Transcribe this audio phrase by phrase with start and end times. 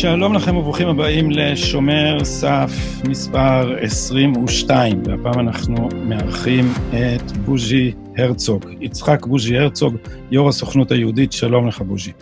[0.00, 2.70] שלום לכם וברוכים הבאים לשומר סף
[3.08, 8.64] מספר 22, והפעם אנחנו מארחים את בוז'י הרצוג.
[8.80, 9.96] יצחק בוז'י הרצוג,
[10.30, 12.12] יו"ר הסוכנות היהודית, שלום לך בוז'י.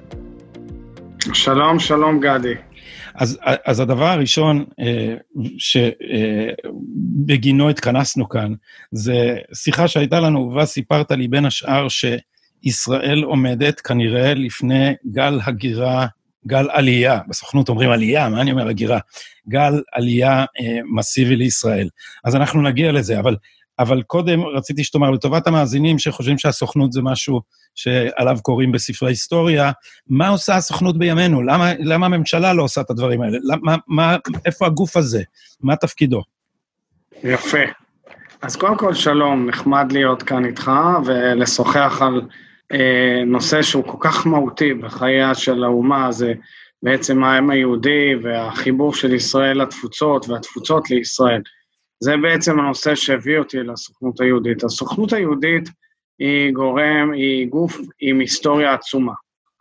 [1.33, 2.55] שלום, שלום גדי.
[3.19, 5.15] אז, אז הדבר הראשון אה,
[7.19, 8.53] שבגינו התכנסנו כאן,
[8.93, 16.07] זה שיחה שהייתה לנו, ובה סיפרת לי בין השאר שישראל עומדת כנראה לפני גל הגירה
[16.47, 18.99] גל עלייה, בסוכנות אומרים עלייה, מה אני אומר הגירה?
[19.49, 21.89] גל עלייה אה, מסיבי לישראל.
[22.25, 23.37] אז אנחנו נגיע לזה, אבל,
[23.79, 27.41] אבל קודם רציתי שתאמר, לטובת המאזינים שחושבים שהסוכנות זה משהו
[27.75, 29.73] שעליו קוראים בספרי היסטוריה,
[30.09, 31.43] מה עושה הסוכנות בימינו?
[31.43, 33.39] למה, למה הממשלה לא עושה את הדברים האלה?
[33.43, 35.23] למה, מה, איפה הגוף הזה?
[35.61, 36.23] מה תפקידו?
[37.25, 37.59] יפה.
[38.43, 40.71] אז קודם כל, שלום, נחמד להיות כאן איתך
[41.05, 42.21] ולשוחח על...
[42.73, 46.33] אה, נושא שהוא כל כך מהותי בחייה של האומה, זה
[46.83, 51.43] בעצם העם היהודי והחיבור של ישראל לתפוצות והתפוצות לישראל.
[52.01, 54.65] זה בעצם הנושא שהביא אותי לסוכנות היהודית.
[54.65, 55.69] הסוכנות היהודית
[56.19, 59.13] היא גורם, היא גוף עם היסטוריה עצומה.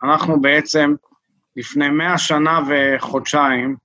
[0.02, 0.94] אנחנו בעצם
[1.56, 3.76] לפני מאה שנה וחודשיים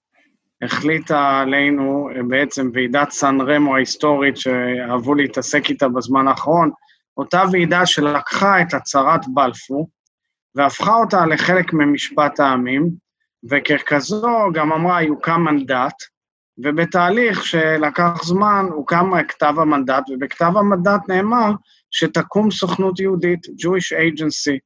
[0.61, 6.71] החליטה עלינו בעצם ועידת סן רמו ההיסטורית שאהבו להתעסק איתה בזמן האחרון,
[7.17, 9.89] אותה ועידה שלקחה את הצהרת בלפור
[10.55, 12.89] והפכה אותה לחלק ממשפט העמים,
[13.49, 15.95] וככזו גם אמרה, יוקם מנדט,
[16.57, 21.51] ובתהליך שלקח זמן הוקם כתב המנדט, ובכתב המנדט נאמר
[21.91, 24.57] שתקום סוכנות יהודית, Jewish Agency,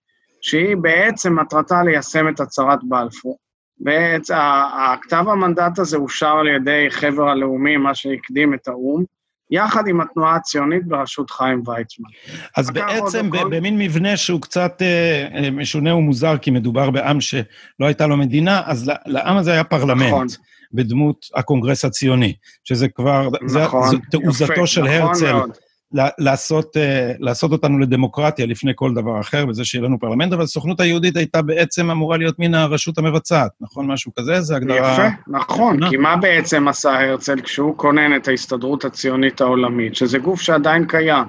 [0.42, 3.38] שהיא בעצם מטרתה ליישם את הצהרת בלפור.
[3.80, 4.36] בעצם
[4.74, 9.04] הכתב המנדט הזה אושר על ידי חבר הלאומי, מה שהקדים את האו"ם,
[9.52, 12.10] יחד עם התנועה הציונית בראשות חיים ויצמן.
[12.58, 13.50] אז בעצם כל...
[13.50, 17.46] במין מבנה שהוא קצת אה, אה, משונה ומוזר, כי מדובר בעם שלא
[17.80, 20.08] הייתה לו מדינה, אז לעם הזה היה פרלמנט.
[20.08, 20.28] נכון.
[20.74, 22.34] בדמות הקונגרס הציוני,
[22.64, 25.34] שזה כבר, נכון, זו תעוזתו יפה, של נכון הרצל.
[25.34, 25.50] מאוד.
[26.20, 30.80] לעשות, אה, לעשות אותנו לדמוקרטיה לפני כל דבר אחר, וזה שיהיה לנו פרלמנט, אבל הסוכנות
[30.80, 33.88] היהודית הייתה בעצם אמורה להיות מן הרשות המבצעת, נכון?
[33.88, 34.42] משהו כזה?
[34.42, 34.94] זה הגדרה...
[34.94, 40.42] יפה, נכון, כי מה בעצם עשה הרצל כשהוא כונן את ההסתדרות הציונית העולמית, שזה גוף
[40.42, 41.26] שעדיין קיים,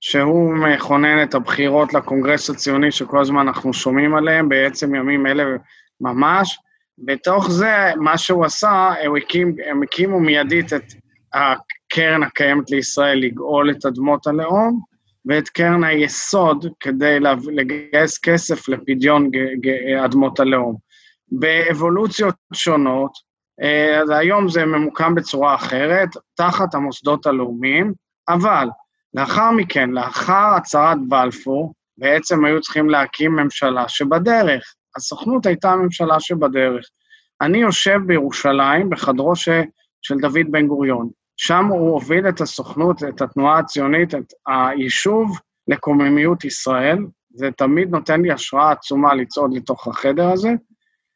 [0.00, 5.44] שהוא מכונן את הבחירות לקונגרס הציוני שכל הזמן אנחנו שומעים עליהם, בעצם ימים אלה
[6.00, 6.58] ממש.
[7.04, 10.84] בתוך זה, מה שהוא עשה, הם, הקים, הם הקימו מיידית את
[11.34, 14.80] הקרן הקיימת לישראל לגאול את אדמות הלאום,
[15.26, 17.18] ואת קרן היסוד כדי
[17.52, 19.30] לגייס כסף לפדיון
[20.04, 20.76] אדמות הלאום.
[21.32, 23.12] באבולוציות שונות,
[23.62, 27.92] אה, אז היום זה ממוקם בצורה אחרת, תחת המוסדות הלאומיים,
[28.28, 28.68] אבל
[29.14, 34.74] לאחר מכן, לאחר הצהרת בלפור, בעצם היו צריכים להקים ממשלה שבדרך.
[34.96, 36.84] הסוכנות הייתה הממשלה שבדרך.
[37.40, 39.48] אני יושב בירושלים, בחדרו ש,
[40.02, 41.10] של דוד בן גוריון.
[41.36, 46.98] שם הוא הוביל את הסוכנות, את התנועה הציונית, את היישוב לקוממיות ישראל.
[47.34, 50.50] זה תמיד נותן לי השראה עצומה לצעוד לתוך החדר הזה.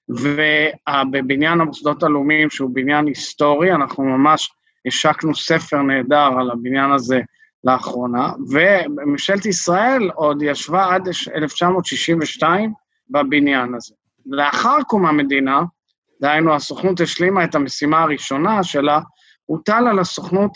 [0.08, 4.50] ובבניין המוסדות הלאומיים, שהוא בניין היסטורי, אנחנו ממש
[4.86, 7.20] השקנו ספר נהדר על הבניין הזה
[7.64, 12.72] לאחרונה, וממשלת ישראל עוד ישבה עד 1962
[13.10, 13.94] בבניין הזה.
[14.26, 15.62] לאחר קום המדינה,
[16.20, 19.00] דהיינו, הסוכנות השלימה את המשימה הראשונה שלה,
[19.46, 20.50] הוטל על הסוכנות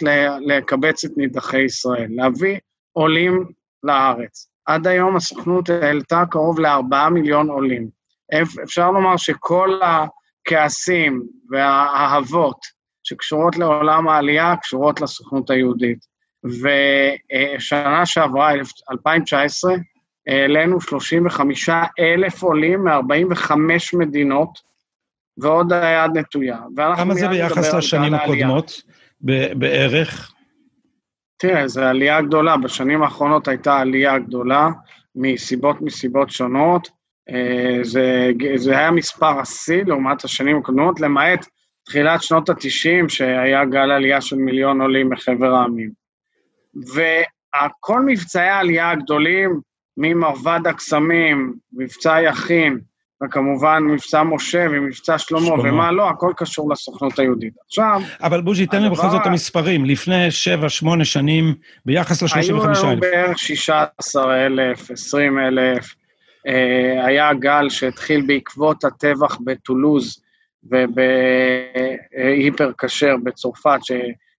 [0.47, 2.59] לקבץ את נידחי ישראל, להביא
[2.93, 3.45] עולים
[3.83, 4.49] לארץ.
[4.67, 7.89] עד היום הסוכנות העלתה קרוב לארבעה מיליון עולים.
[8.63, 12.59] אפשר לומר שכל הכעסים והאהבות
[13.03, 15.99] שקשורות לעולם העלייה קשורות לסוכנות היהודית.
[16.45, 18.53] ושנה שעברה,
[18.91, 19.75] 2019,
[20.29, 21.69] העלינו 35
[21.99, 23.53] אלף עולים מ-45
[23.99, 24.59] מדינות,
[25.39, 26.59] ועוד היד נטויה.
[26.97, 28.83] כמה זה ביחס לשנים הקודמות
[29.55, 30.33] בערך?
[31.39, 32.57] תראה, זו עלייה גדולה.
[32.57, 34.69] בשנים האחרונות הייתה עלייה גדולה,
[35.15, 36.89] מסיבות מסיבות שונות.
[37.31, 41.47] אה, זה, זה היה מספר השיא לעומת השנים הקודמות, למעט
[41.85, 45.91] תחילת שנות ה-90, שהיה גל עלייה של מיליון עולים מחבר העמים.
[46.77, 49.61] וכל מבצעי העלייה הגדולים,
[49.99, 52.79] ממרבד הקסמים, מבצע יכין,
[53.25, 57.53] וכמובן מבצע משה ומבצע שלמה, שלמה, ומה לא, הכל קשור לסוכנות היהודית.
[57.67, 58.01] עכשיו...
[58.23, 59.85] אבל בוז'י, תן לי בכל זאת את המספרים.
[59.85, 60.29] לפני
[60.85, 61.55] 7-8 שנים,
[61.87, 62.39] ביחס ל-35,000.
[62.39, 65.95] היו לנו בערך 16,000, 20,000.
[66.47, 70.23] אה, היה גל שהתחיל בעקבות הטבח בטולוז
[70.65, 71.03] ובהיפר
[72.79, 73.79] כשר בצרפת,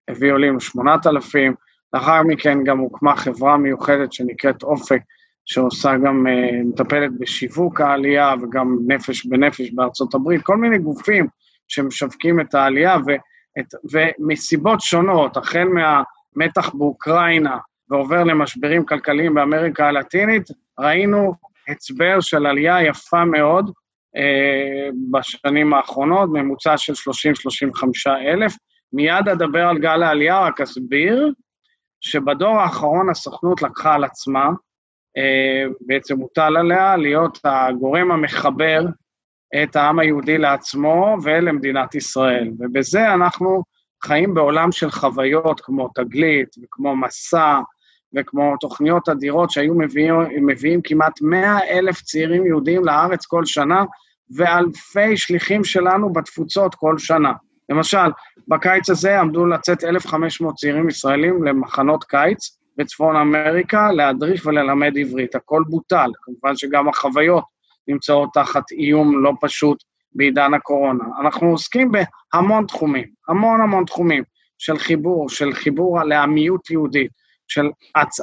[0.07, 1.53] הביא עולים ל-8,000,
[1.93, 5.01] לאחר מכן גם הוקמה חברה מיוחדת שנקראת אופק,
[5.49, 11.27] שעושה גם, uh, מטפלת בשיווק העלייה וגם נפש בנפש בארצות הברית, כל מיני גופים
[11.67, 17.57] שמשווקים את העלייה, ואת, ומסיבות שונות, החל מהמתח באוקראינה
[17.89, 20.43] ועובר למשברים כלכליים באמריקה הלטינית,
[20.79, 21.33] ראינו
[21.67, 28.55] הצבר של עלייה יפה מאוד uh, בשנים האחרונות, ממוצע של 30-35 אלף.
[28.93, 31.33] מיד אדבר על גל העלייה, רק אסביר
[32.01, 34.51] שבדור האחרון הסוכנות לקחה על עצמה, אה,
[35.81, 38.85] בעצם הוטל עליה להיות הגורם המחבר
[39.63, 42.51] את העם היהודי לעצמו ולמדינת ישראל.
[42.59, 43.63] ובזה אנחנו
[44.03, 47.59] חיים בעולם של חוויות כמו תגלית וכמו מסע
[48.15, 50.15] וכמו תוכניות אדירות שהיו מביאים,
[50.45, 53.83] מביאים כמעט 100 אלף צעירים יהודים לארץ כל שנה,
[54.35, 57.33] ואלפי שליחים שלנו בתפוצות כל שנה.
[57.69, 58.07] למשל,
[58.47, 65.35] בקיץ הזה עמדו לצאת 1,500 צעירים ישראלים למחנות קיץ בצפון אמריקה, להדריך וללמד עברית.
[65.35, 67.43] הכל בוטל, כמובן שגם החוויות
[67.87, 69.83] נמצאות תחת איום לא פשוט
[70.15, 71.03] בעידן הקורונה.
[71.21, 74.23] אנחנו עוסקים בהמון תחומים, המון המון תחומים
[74.57, 77.11] של חיבור, של חיבור לעמיות יהודית,
[77.47, 77.69] של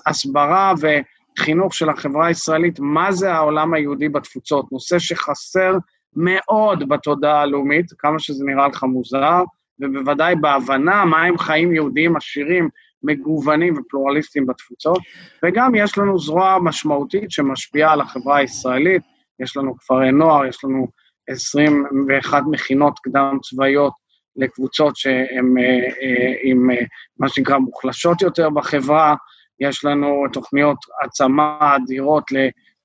[0.07, 5.75] הסברה וחינוך של החברה הישראלית, מה זה העולם היהודי בתפוצות, נושא שחסר
[6.17, 9.43] מאוד בתודעה הלאומית, כמה שזה נראה לך מוזר,
[9.81, 12.69] ובוודאי בהבנה מה הם חיים יהודיים עשירים,
[13.03, 14.99] מגוונים ופלורליסטיים בתפוצות,
[15.45, 19.03] וגם יש לנו זרוע משמעותית שמשפיעה על החברה הישראלית,
[19.41, 20.87] יש לנו כפרי נוער, יש לנו
[21.29, 23.93] 21 מכינות קדם צבאיות
[24.37, 25.65] לקבוצות שהן אה,
[26.03, 26.85] אה, עם אה,
[27.19, 29.15] מה שנקרא מוחלשות יותר בחברה,
[29.61, 32.25] יש לנו תוכניות העצמה אדירות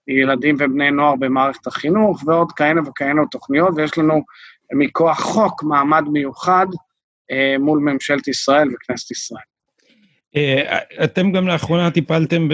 [0.07, 4.21] ילדים ובני נוער במערכת החינוך, ועוד כהנה וכהנה תוכניות, ויש לנו
[4.73, 6.65] מכוח חוק מעמד מיוחד
[7.59, 9.50] מול ממשלת ישראל וכנסת ישראל.
[10.36, 12.48] אה, אתם גם לאחרונה טיפלתם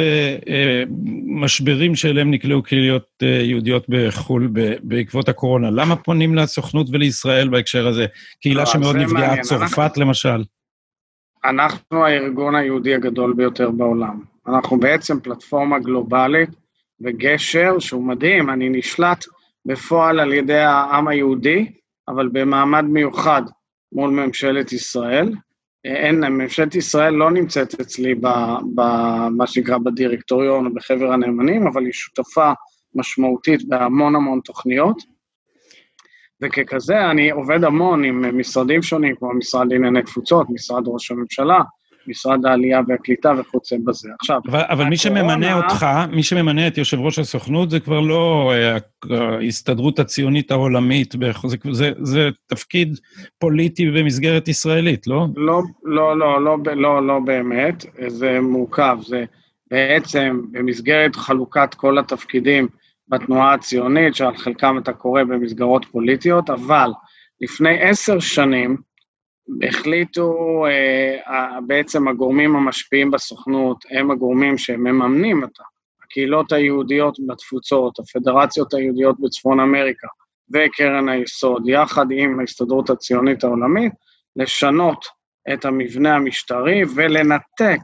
[0.88, 4.50] במשברים שאליהם נקלעו קהיליות אה, יהודיות בחו"ל
[4.82, 5.72] בעקבות הקורונה.
[5.72, 8.06] למה פונים לסוכנות ולישראל בהקשר הזה?
[8.42, 10.44] קהילה שמאוד נפגעה, צרפת למשל.
[11.46, 14.22] אנחנו הארגון היהודי הגדול ביותר בעולם.
[14.48, 16.50] אנחנו בעצם פלטפורמה גלובלית
[17.02, 19.26] וגשר שהוא מדהים, אני נשלט
[19.66, 21.72] בפועל על ידי העם היהודי,
[22.08, 23.42] אבל במעמד מיוחד
[23.92, 25.32] מול ממשלת ישראל.
[25.86, 28.16] אין, ממשלת ישראל לא נמצאת אצלי
[28.76, 32.52] במה שנקרא בדירקטוריון או בחבר הנאמנים, אבל היא שותפה
[32.96, 35.18] משמעותית בהמון המון תוכניות.
[36.42, 41.60] וככזה אני עובד המון עם משרדים שונים, כמו משרד לענייני תפוצות, משרד ראש הממשלה,
[42.08, 44.10] משרד העלייה והקליטה וכיוצא בזה.
[44.20, 48.54] עכשיו, אבל, אבל מי שממנה אותך, מי שממנה את יושב ראש הסוכנות, זה כבר לא
[48.54, 48.78] אה,
[49.38, 51.16] ההסתדרות הציונית העולמית,
[51.48, 53.00] זה, זה, זה תפקיד
[53.40, 55.26] פוליטי במסגרת ישראלית, לא?
[55.36, 59.26] לא, לא, לא, לא, לא, לא באמת, זה מורכב, זה
[59.72, 62.68] בעצם במסגרת חלוקת כל התפקידים
[63.08, 66.92] בתנועה הציונית, שעל חלקם אתה קורא במסגרות פוליטיות, אבל
[67.42, 68.78] לפני עשר שנים,
[69.68, 75.64] החליטו אה, בעצם הגורמים המשפיעים בסוכנות, הם הגורמים שמממנים אותה,
[76.04, 80.08] הקהילות היהודיות בתפוצות, הפדרציות היהודיות בצפון אמריקה
[80.54, 83.94] וקרן היסוד, יחד עם ההסתדרות הציונית העולמית,
[84.36, 85.06] לשנות
[85.54, 87.82] את המבנה המשטרי ולנתק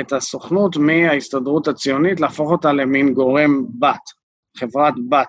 [0.00, 4.00] את הסוכנות מההסתדרות הציונית, להפוך אותה למין גורם בת,
[4.56, 5.28] חברת בת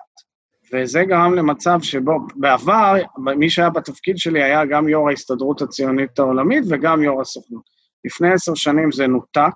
[0.74, 2.94] וזה גרם למצב שבו בעבר,
[3.36, 7.62] מי שהיה בתפקיד שלי היה גם יו"ר ההסתדרות הציונית העולמית וגם יו"ר הסוכנות.
[8.04, 9.54] לפני עשר שנים זה נותק,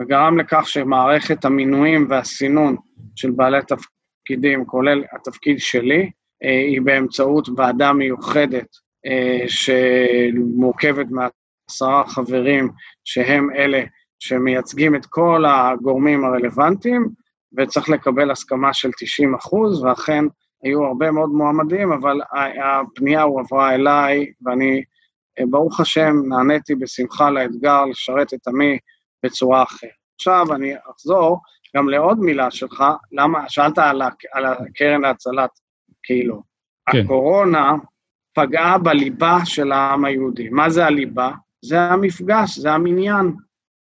[0.00, 2.76] וגרם לכך שמערכת המינויים והסינון
[3.16, 6.10] של בעלי תפקידים, כולל התפקיד שלי,
[6.44, 8.66] אה, היא באמצעות ועדה מיוחדת
[9.06, 12.70] אה, שמורכבת מעשרה חברים,
[13.04, 13.82] שהם אלה
[14.18, 17.08] שמייצגים את כל הגורמים הרלוונטיים,
[17.56, 20.24] וצריך לקבל הסכמה של 90 אחוז, ואכן
[20.62, 22.20] היו הרבה מאוד מועמדים, אבל
[22.64, 24.82] הפנייה הועברה אליי, ואני,
[25.38, 28.78] אה, ברוך השם, נעניתי בשמחה לאתגר לשרת את עמי
[29.24, 29.90] בצורה אחרת.
[30.14, 31.40] עכשיו אני אחזור
[31.76, 35.50] גם לעוד מילה שלך, למה, שאלת על, על הקרן להצלת
[36.02, 36.42] קהילות.
[36.90, 36.98] כן.
[36.98, 37.72] הקורונה
[38.34, 40.48] פגעה בליבה של העם היהודי.
[40.48, 41.30] מה זה הליבה?
[41.64, 43.32] זה המפגש, זה המניין.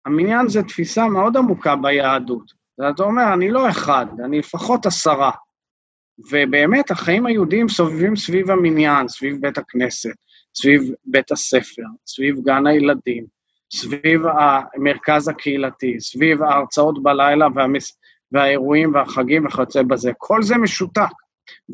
[0.06, 2.59] המניין זה תפיסה מאוד עמוקה ביהדות.
[2.80, 5.30] ואתה אומר, אני לא אחד, אני לפחות עשרה.
[6.30, 10.14] ובאמת, החיים היהודיים סובבים סביב המניין, סביב בית הכנסת,
[10.54, 13.24] סביב בית הספר, סביב גן הילדים,
[13.72, 17.98] סביב המרכז הקהילתי, סביב ההרצאות בלילה והמס...
[18.32, 20.12] והאירועים והחגים וכיוצא בזה.
[20.18, 21.12] כל זה משותק.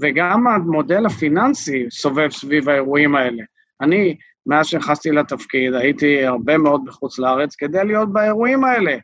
[0.03, 3.43] וגם המודל הפיננסי סובב סביב האירועים האלה.
[3.81, 8.97] אני מאז שנכנסתי לתפקיד, הייתי הרבה מאוד בחוץ לארץ כדי להיות באירועים האלה.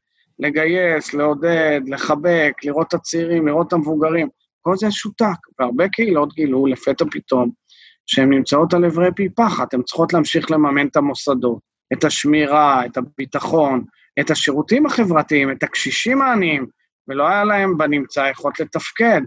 [0.43, 4.29] לגייס, לעודד, לחבק, לראות את הצעירים, לראות את המבוגרים.
[4.61, 5.27] כל זה שותק,
[5.59, 7.51] והרבה קהילות גילו לפתע פתאום
[8.07, 11.59] שהן נמצאות על אברי פי פחת, הן צריכות להמשיך לממן את המוסדות,
[11.93, 13.85] את השמירה, את הביטחון,
[14.21, 16.67] את השירותים החברתיים, את הקשישים העניים,
[17.09, 19.21] ולא היה להם בנמצא יכולת לתפקד.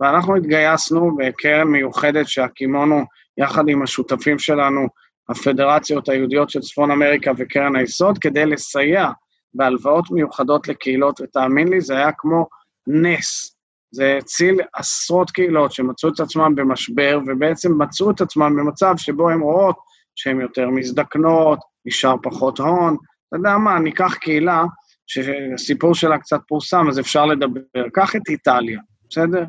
[0.00, 3.04] ואנחנו התגייסנו בקרן מיוחדת שהקימונו
[3.38, 4.88] יחד עם השותפים שלנו,
[5.28, 9.10] הפדרציות היהודיות של צפון אמריקה וקרן היסוד, כדי לסייע
[9.54, 12.46] בהלוואות מיוחדות לקהילות, ותאמין לי, זה היה כמו
[12.86, 13.56] נס.
[13.92, 19.40] זה הציל עשרות קהילות שמצאו את עצמם במשבר, ובעצם מצאו את עצמם במצב שבו הן
[19.40, 19.76] רואות
[20.16, 22.96] שהן יותר מזדקנות, נשאר פחות הון.
[23.28, 24.64] אתה יודע מה, ניקח קהילה
[25.06, 27.88] שהסיפור שלה קצת פורסם, אז אפשר לדבר.
[27.92, 28.80] קח את איטליה,
[29.10, 29.44] בסדר?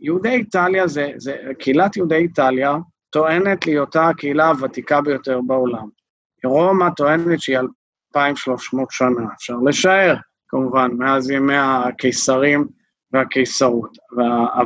[0.00, 2.76] יהודי איטליה זה, זה, קהילת יהודי איטליה
[3.10, 5.88] טוענת להיותה הקהילה הוותיקה ביותר בעולם.
[6.44, 7.58] רומא טוענת שהיא
[8.16, 10.16] 2,300 שנה, אפשר לשער,
[10.48, 12.66] כמובן, מאז ימי הקיסרים
[13.12, 13.98] והקיסרות,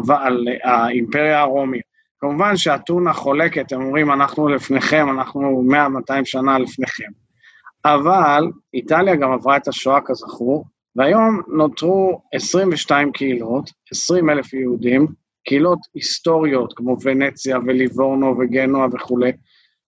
[0.06, 1.82] ועל האימפריה הרומית.
[2.20, 5.64] כמובן שאתונה חולקת, הם אומרים, אנחנו לפניכם, אנחנו
[6.10, 7.10] 100-200 שנה לפניכם.
[7.84, 10.64] אבל איטליה גם עברה את השואה, כזכור,
[10.96, 15.06] והיום נותרו 22 קהילות, 20 אלף יהודים,
[15.46, 19.32] קהילות היסטוריות כמו ונציה וליבורנו וגנוע וכולי,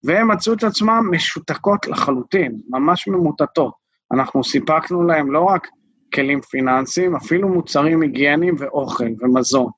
[0.07, 3.73] והם מצאו את עצמם משותקות לחלוטין, ממש ממוטטות.
[4.13, 5.67] אנחנו סיפקנו להם לא רק
[6.13, 9.69] כלים פיננסיים, אפילו מוצרים היגייניים ואוכל ומזון.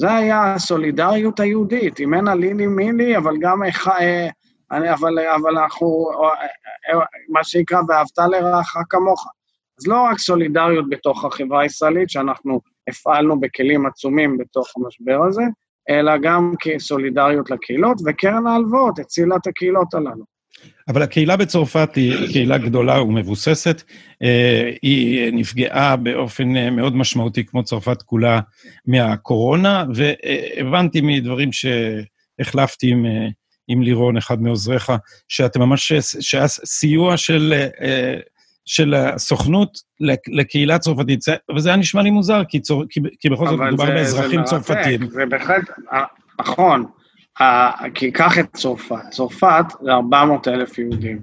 [0.00, 3.62] זה היה הסולידריות היהודית, אם אין הלילי מילי, אבל גם.
[3.62, 4.28] אה,
[4.72, 6.10] אבל, אבל אנחנו,
[6.92, 9.26] אה, מה שנקרא, ואהבת לרעך כמוך.
[9.80, 15.42] אז לא רק סולידריות בתוך החברה הישראלית, שאנחנו הפעלנו בכלים עצומים בתוך המשבר הזה,
[15.90, 20.38] אלא גם כסולידריות לקהילות, וקרן ההלוואות הצילה את הקהילות הללו.
[20.88, 23.82] אבל הקהילה בצרפת היא קהילה גדולה ומבוססת.
[24.22, 28.40] אה, היא נפגעה באופן אה, מאוד משמעותי, כמו צרפת כולה,
[28.86, 33.28] מהקורונה, והבנתי מדברים שהחלפתי עם, אה,
[33.68, 34.92] עם לירון, אחד מעוזריך,
[35.28, 37.54] שאתם ממש, שהיה סיוע של
[38.68, 39.78] של הסוכנות
[40.28, 41.20] לקהילה הצרפתית,
[41.56, 45.08] וזה היה נשמע לי מוזר, כי, צור, כי, כי בכל זאת מדובר באזרחים צרפתים.
[45.08, 46.04] זה בהחלט, אה,
[46.40, 46.84] נכון,
[47.94, 51.18] כי קח את צרפת, צרפת זה 400 אלף יהודים.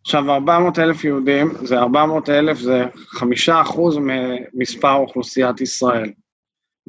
[0.00, 6.10] עכשיו, 400 אלף יהודים, זה 400 אלף, זה חמישה אחוז ממספר אוכלוסיית ישראל.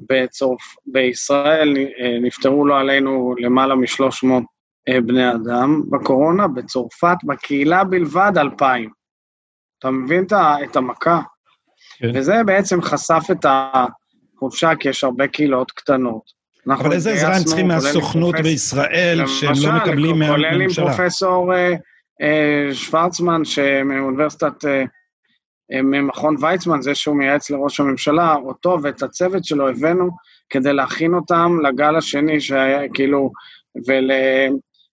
[0.10, 0.62] בצורפ...
[0.86, 4.26] בישראל אה, נפטרו לו עלינו למעלה מ-300
[4.90, 8.99] אה, בני אדם בקורונה, בצרפת, בקהילה בלבד 2,000.
[9.80, 10.26] אתה מבין
[10.64, 11.22] את המכה?
[11.98, 12.12] כן.
[12.16, 16.40] וזה בעצם חשף את החופשה, כי יש הרבה קהילות קטנות.
[16.68, 18.50] אבל איזה עזרה הם צריכים מהסוכנות פרופס...
[18.50, 20.52] בישראל, שהם לא מקבלים מהממשלה?
[20.52, 21.74] כולל עם פרופסור אה,
[22.22, 24.84] אה, שוורצמן, שמאוניברסיטת, אה,
[25.74, 30.10] אה, ממכון ויצמן, זה שהוא מייעץ לראש הממשלה, אותו ואת הצוות שלו הבאנו
[30.50, 33.32] כדי להכין אותם לגל השני, שהיה כאילו,
[33.88, 34.12] ול...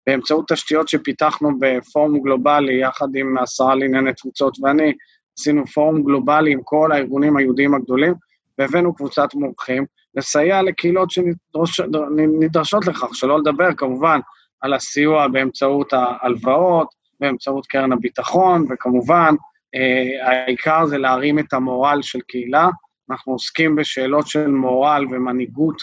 [0.07, 4.93] באמצעות תשתיות שפיתחנו בפורום גלובלי, יחד עם השרה לענייני תפוצות ואני,
[5.39, 8.15] עשינו פורום גלובלי עם כל הארגונים היהודיים הגדולים,
[8.59, 14.21] והבאנו קבוצת מומחים לסייע לקהילות שנדרשות לכך, שלא לדבר כמובן
[14.61, 16.89] על הסיוע באמצעות ההלוואות,
[17.21, 19.35] באמצעות קרן הביטחון, וכמובן,
[19.75, 22.69] אה, העיקר זה להרים את המורל של קהילה.
[23.11, 25.83] אנחנו עוסקים בשאלות של מורל ומנהיגות,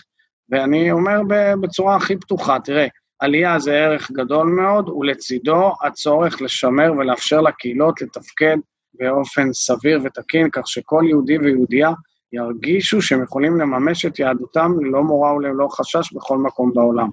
[0.50, 1.22] ואני אומר
[1.62, 2.88] בצורה הכי פתוחה, תראה,
[3.20, 8.58] עלייה זה ערך גדול מאוד, ולצידו הצורך לשמר ולאפשר לקהילות לתפקד
[8.94, 11.92] באופן סביר ותקין, כך שכל יהודי ויהודייה
[12.34, 17.10] ירגישו שהם יכולים לממש את יהדותם ללא מורא וללא חשש בכל מקום בעולם.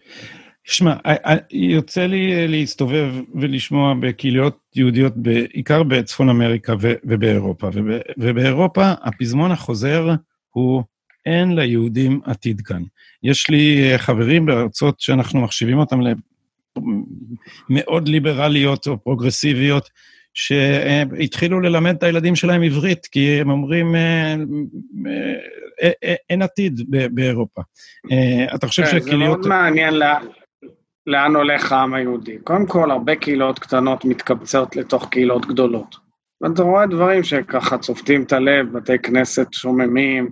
[0.65, 0.95] שמע,
[1.51, 7.69] יוצא לי להסתובב ולשמוע בקהיליות יהודיות, בעיקר בצפון אמריקה ובאירופה.
[8.19, 10.11] ובאירופה הפזמון החוזר
[10.51, 10.83] הוא
[11.26, 12.83] אין ליהודים עתיד כאן.
[13.23, 16.00] יש לי אה, חברים בארצות שאנחנו מחשיבים אותם
[17.71, 19.90] למאוד ליברליות או פרוגרסיביות,
[20.35, 24.35] שהתחילו ללמד את הילדים שלהם עברית, כי הם אומרים, אה,
[25.83, 27.62] אה, אין עתיד באירופה.
[28.54, 29.43] אתה חושב שהקהיליות...
[29.43, 29.95] זה מאוד מעניין
[31.07, 32.38] לאן הולך העם היהודי.
[32.45, 35.97] קודם כל, הרבה קהילות קטנות מתקבצות לתוך קהילות גדולות.
[36.40, 40.31] ואתה רואה דברים שככה צובטים את הלב, בתי כנסת שוממים,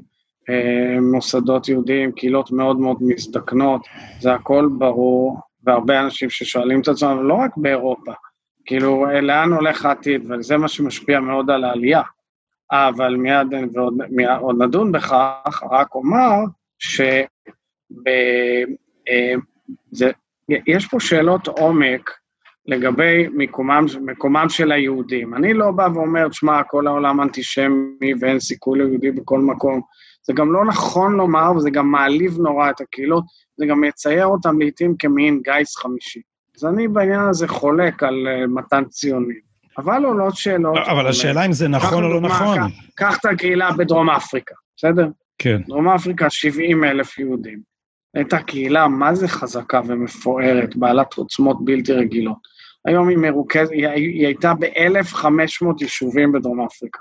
[1.12, 3.86] מוסדות יהודיים, קהילות מאוד מאוד מזדקנות,
[4.20, 8.12] זה הכל ברור, והרבה אנשים ששואלים את עצמם, לא רק באירופה,
[8.64, 12.02] כאילו, אה, לאן הולך העתיד, וזה מה שמשפיע מאוד על העלייה.
[12.72, 16.30] אבל מיד ועוד, מיד, נדון בכך, רק אומר
[16.78, 17.26] שיש
[20.50, 22.10] אה, פה שאלות עומק
[22.66, 25.34] לגבי מקומם, מקומם של היהודים.
[25.34, 29.80] אני לא בא ואומר, שמע, כל העולם אנטישמי ואין סיכוי ליהודי בכל מקום.
[30.26, 33.24] זה גם לא נכון לומר, וזה גם מעליב נורא את הקהילות,
[33.56, 36.20] זה גם מצייר אותם לעיתים כמין גיס חמישי.
[36.56, 39.52] אז אני בעניין הזה חולק על uh, מתן ציונים.
[39.78, 40.76] אבל עולות שאלות...
[40.76, 42.58] לא, אבל השאלה אם זה נכון או לא נכון.
[42.94, 45.08] קח את הקהילה בדרום אפריקה, בסדר?
[45.38, 45.62] כן.
[45.66, 47.60] דרום אפריקה, 70 אלף יהודים.
[48.14, 52.38] הייתה קהילה מה זה חזקה ומפוארת, בעלת עוצמות בלתי רגילות.
[52.86, 55.26] היום היא מרוכזת, היא, היא הייתה ב-1,500
[55.80, 57.00] יישובים בדרום אפריקה.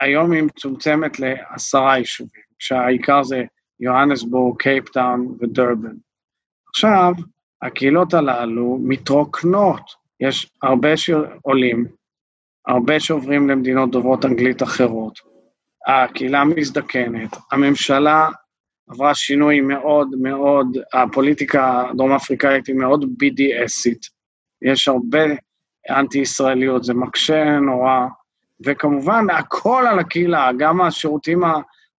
[0.00, 3.42] והיום היא מצומצמת לעשרה יישובים, כשהעיקר זה
[3.80, 5.94] יוהנסבורג, קייפטאון ודרבן.
[6.68, 7.12] עכשיו,
[7.62, 10.00] הקהילות הללו מתרוקנות.
[10.20, 11.86] יש הרבה שעולים,
[12.66, 15.18] הרבה שעוברים למדינות דוברות אנגלית אחרות.
[15.86, 18.28] הקהילה מזדקנת, הממשלה
[18.88, 24.08] עברה שינוי מאוד מאוד, הפוליטיקה הדרום אפריקאית היא מאוד BDSית.
[24.62, 25.20] יש הרבה
[25.90, 28.06] אנטי-ישראליות, זה מקשה נורא,
[28.66, 31.42] וכמובן, הכל על הקהילה, גם השירותים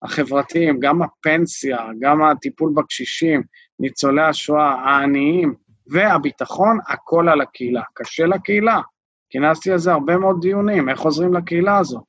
[0.04, 3.44] החברתיים, גם הפנסיה, גם הטיפול בקשישים,
[3.80, 5.54] ניצולי השואה, העניים,
[5.88, 7.82] והביטחון, הכל על הקהילה.
[7.94, 8.82] קשה לקהילה.
[9.30, 12.02] כינסתי על זה הרבה מאוד דיונים, איך עוזרים לקהילה הזו.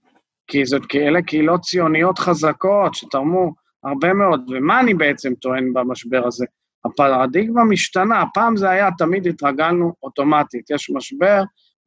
[0.47, 3.53] כי זאת, אלה קהילות ציוניות חזקות שתרמו
[3.85, 4.51] הרבה מאוד.
[4.51, 6.47] ומה אני בעצם טוען במשבר הזה?
[6.85, 10.71] הפרדיגמה משתנה, פעם זה היה, תמיד התרגלנו אוטומטית.
[10.71, 11.43] יש משבר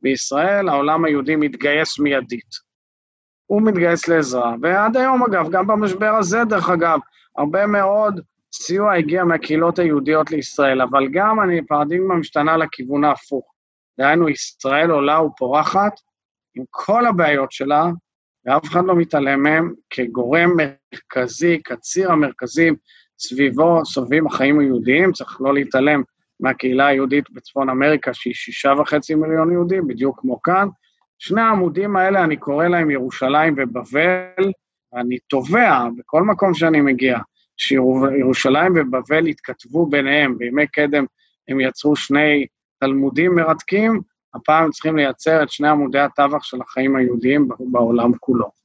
[0.06, 2.66] בישראל, העולם היהודי מתגייס מיידית.
[3.46, 7.00] הוא מתגייס לעזרה, ועד היום, אגב, גם במשבר הזה, דרך אגב,
[7.38, 8.22] הרבה מאוד
[8.54, 13.46] סיוע הגיע מהקהילות היהודיות לישראל, אבל גם אני, פרדיגמה משתנה לכיוון ההפוך.
[14.00, 15.94] דהיינו, ישראל עולה ופורחת
[16.56, 17.86] עם כל הבעיות שלה,
[18.46, 22.70] ואף אחד לא מתעלם מהם כגורם מרכזי, כציר המרכזי
[23.20, 26.04] סביבו סובבים החיים היהודיים, צריך לא להתעלם
[26.40, 30.68] מהקהילה היהודית בצפון אמריקה, שהיא שישה וחצי מיליון יהודים, בדיוק כמו כאן.
[31.20, 34.52] שני העמודים האלה, אני קורא להם ירושלים ובבל,
[34.94, 37.20] אני תובע בכל מקום שאני מגיע,
[37.58, 41.06] שירושלים ובבל התכתבו ביניהם, בימי קדם
[41.48, 42.46] הם יצרו שני
[42.80, 44.02] תלמודים מרתקים,
[44.36, 48.65] הפעם צריכים לייצר את שני עמודי הטווח של החיים היהודיים בעולם כולו.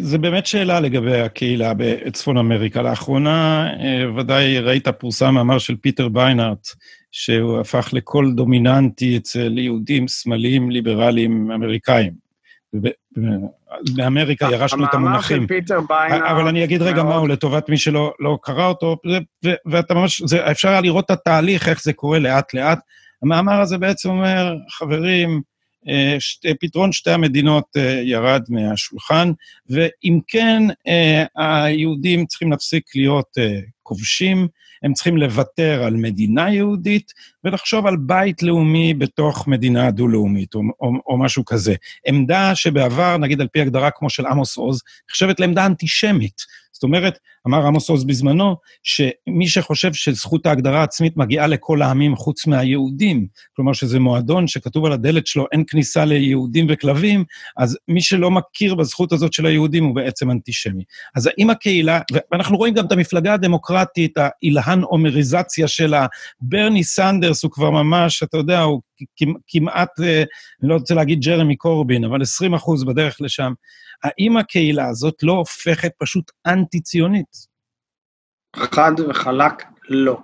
[0.00, 2.82] זה באמת שאלה לגבי הקהילה בצפון אמריקה.
[2.82, 6.66] לאחרונה אה, ודאי ראית פורסם מאמר של פיטר ביינארט,
[7.12, 12.26] שהוא הפך לקול דומיננטי אצל יהודים שמאליים ליברליים אמריקאים.
[13.94, 15.36] באמריקה ירשנו את המונחים.
[15.36, 16.30] המאמר של פיטר ביינארט...
[16.30, 18.96] אבל אני אגיד רגע מהו לטובת מי שלא לא קרא אותו,
[19.66, 22.78] ואתה ממש, זה, אפשר היה לראות את התהליך, איך זה קורה לאט-לאט.
[23.22, 25.42] המאמר הזה בעצם אומר, חברים,
[26.18, 29.32] שתי, פתרון שתי המדינות אה, ירד מהשולחן,
[29.70, 33.28] ואם כן, אה, היהודים צריכים להפסיק להיות
[33.82, 34.48] כובשים,
[34.82, 37.12] הם צריכים לוותר על מדינה יהודית
[37.44, 41.74] ולחשוב על בית לאומי בתוך מדינה דו-לאומית, או, או, או משהו כזה.
[42.06, 46.42] עמדה שבעבר, נגיד על פי הגדרה כמו של עמוס עוז, נחשבת לעמדה אנטישמית.
[46.72, 52.46] זאת אומרת, אמר עמוס עוז בזמנו, שמי שחושב שזכות ההגדרה העצמית מגיעה לכל העמים חוץ
[52.46, 57.24] מהיהודים, כלומר שזה מועדון שכתוב על הדלת שלו אין כניסה ליהודים וכלבים,
[57.56, 60.84] אז מי שלא מכיר בזכות הזאת של היהודים הוא בעצם אנטישמי.
[61.14, 62.00] אז האם הקהילה,
[62.32, 66.06] ואנחנו רואים גם את המפלגה הדמוקרטית, האילהן אומריזציה שלה,
[66.40, 68.80] ברני סנדרס הוא כבר ממש, אתה יודע, הוא
[69.48, 70.22] כמעט, אה,
[70.62, 73.52] אני לא רוצה להגיד ג'רמי קורבין, אבל 20 אחוז בדרך לשם.
[74.04, 77.35] האם הקהילה הזאת לא הופכת פשוט אנטי-ציונית?
[78.56, 80.18] חד וחלק לא.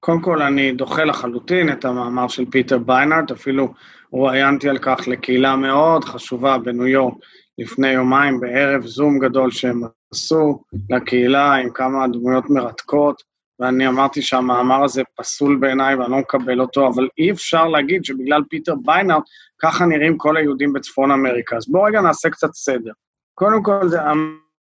[0.00, 3.74] קודם כל, אני דוחה לחלוטין את המאמר של פיטר ביינארט, אפילו
[4.10, 7.14] רואיינתי על כך לקהילה מאוד חשובה בניו יורק
[7.58, 13.22] לפני יומיים בערב זום גדול שהם עשו לקהילה עם כמה דמויות מרתקות,
[13.60, 18.42] ואני אמרתי שהמאמר הזה פסול בעיניי ואני לא מקבל אותו, אבל אי אפשר להגיד שבגלל
[18.50, 19.22] פיטר ביינארט
[19.62, 21.56] ככה נראים כל היהודים בצפון אמריקה.
[21.56, 22.92] אז בואו רגע נעשה קצת סדר.
[23.34, 23.98] קודם כל, זה,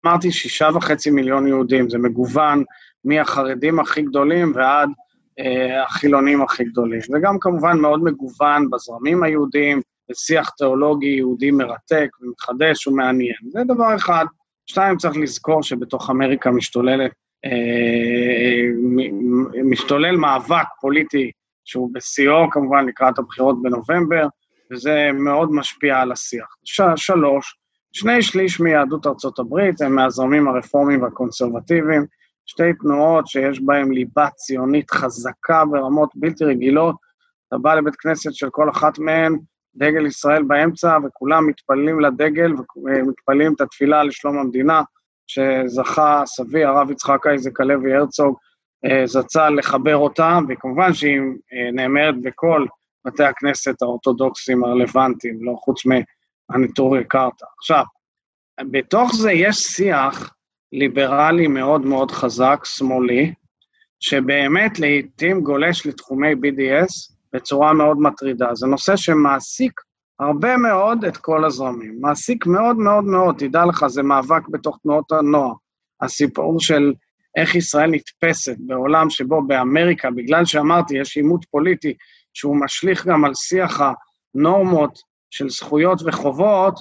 [0.07, 2.65] אמרתי שישה וחצי מיליון יהודים, זה מגוון
[3.05, 4.89] מהחרדים הכי גדולים ועד
[5.39, 7.01] אה, החילונים הכי גדולים.
[7.15, 13.35] וגם כמובן מאוד מגוון בזרמים היהודיים, בשיח תיאולוגי יהודי מרתק ומתחדש ומעניין.
[13.53, 14.25] זה דבר אחד.
[14.67, 17.13] שתיים, צריך לזכור שבתוך אמריקה משתוללת,
[17.45, 17.51] אה,
[19.65, 21.31] משתולל מאבק פוליטי
[21.65, 24.27] שהוא בשיאו כמובן לקראת הבחירות בנובמבר,
[24.71, 26.57] וזה מאוד משפיע על השיח.
[26.65, 27.59] ש, שלוש,
[27.93, 32.07] שני שליש מיהדות ארצות הברית הם מהזרמים הרפורמיים והקונסרבטיביים,
[32.47, 36.97] שתי תנועות שיש בהן ליבה ציונית חזקה ברמות בלתי רגילות.
[37.49, 39.39] אתה בא לבית כנסת של כל אחת מהן,
[39.77, 44.83] דגל ישראל באמצע, וכולם מתפללים לדגל ומתפללים את התפילה לשלום המדינה,
[45.27, 48.37] שזכה סבי, הרב יצחק אייזק הלוי הרצוג,
[48.85, 51.21] אה, זצ"ל לחבר אותם, וכמובן שהיא
[51.53, 52.67] אה, נאמרת בכל
[53.05, 57.45] בתי הכנסת האורתודוקסיים הרלוונטיים, לא חוץ מהנטורי קרתא.
[57.59, 57.85] עכשיו,
[58.61, 60.35] בתוך זה יש שיח
[60.73, 63.33] ליברלי מאוד מאוד חזק, שמאלי,
[64.01, 68.55] שבאמת לעיתים גולש לתחומי BDS בצורה מאוד מטרידה.
[68.55, 69.81] זה נושא שמעסיק
[70.21, 71.99] הרבה מאוד את כל הזרמים.
[72.01, 75.53] מעסיק מאוד מאוד מאוד, תדע לך, זה מאבק בתוך תנועות הנוער.
[76.03, 76.93] הסיפור של
[77.37, 81.95] איך ישראל נתפסת בעולם שבו באמריקה, בגלל שאמרתי, יש עימות פוליטי
[82.35, 83.81] שהוא משליך גם על שיח
[84.35, 84.99] הנורמות
[85.31, 86.81] של זכויות וחובות,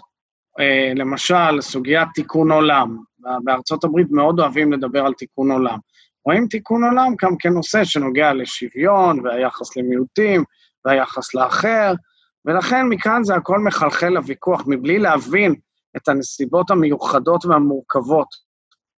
[0.60, 2.97] אה, למשל, סוגיית תיקון עולם.
[3.43, 5.77] בארצות הברית מאוד אוהבים לדבר על תיקון עולם.
[6.25, 10.43] רואים תיקון עולם גם כנושא שנוגע לשוויון והיחס למיעוטים
[10.86, 11.93] והיחס לאחר,
[12.45, 15.55] ולכן מכאן זה הכל מחלחל לוויכוח, מבלי להבין
[15.97, 18.27] את הנסיבות המיוחדות והמורכבות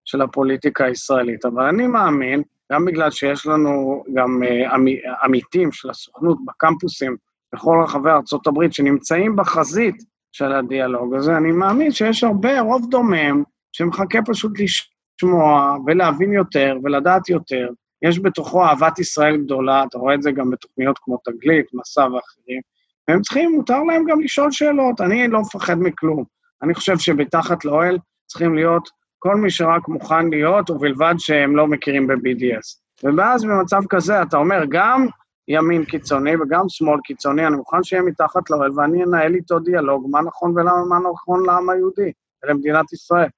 [0.05, 1.45] של הפוליטיקה הישראלית.
[1.45, 7.15] אבל אני מאמין, גם בגלל שיש לנו גם uh, עמיתים של הסוכנות בקמפוסים
[7.53, 9.95] בכל רחבי ארה"ב שנמצאים בחזית
[10.31, 17.29] של הדיאלוג הזה, אני מאמין שיש הרבה, רוב דומם, שמחכה פשוט לשמוע ולהבין יותר ולדעת
[17.29, 17.69] יותר.
[18.01, 22.62] יש בתוכו אהבת ישראל גדולה, אתה רואה את זה גם בתוכניות כמו תגלית, מסע ואחרים,
[23.07, 26.23] והם צריכים, מותר להם גם לשאול שאלות, אני לא מפחד מכלום.
[26.62, 32.07] אני חושב שמתחת לאוהל צריכים להיות כל מי שרק מוכן להיות, ובלבד שהם לא מכירים
[32.07, 32.83] ב-BDS.
[33.17, 35.07] ואז במצב כזה אתה אומר, גם
[35.47, 40.21] ימין קיצוני וגם שמאל קיצוני, אני מוכן שיהיה מתחת לאוהל ואני אנהל איתו דיאלוג מה
[40.21, 42.12] נכון ומה נכון לעם היהודי
[42.43, 43.29] ולמדינת ישראל.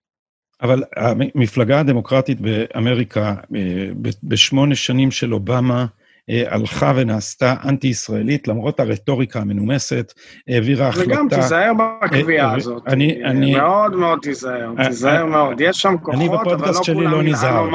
[0.62, 3.89] אבל המפלגה הדמוקרטית באמריקה, אה,
[4.24, 5.86] בשמונה שנים של אובמה,
[6.30, 10.13] אה, הלכה ונעשתה אנטי-ישראלית, למרות הרטוריקה המנומסת,
[10.48, 11.08] העבירה החלטה...
[11.08, 11.72] וגם תיזהר
[12.04, 12.84] בקביעה אה, הזאת.
[12.88, 13.56] אני, אני...
[13.56, 15.62] מאוד מאוד תיזהר, תיזהר מאוד.
[15.62, 17.70] יש שם כוחות, אבל לא כולם לא נזהר.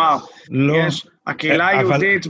[0.50, 0.76] לא.
[0.76, 2.26] יש, הקהילה היהודית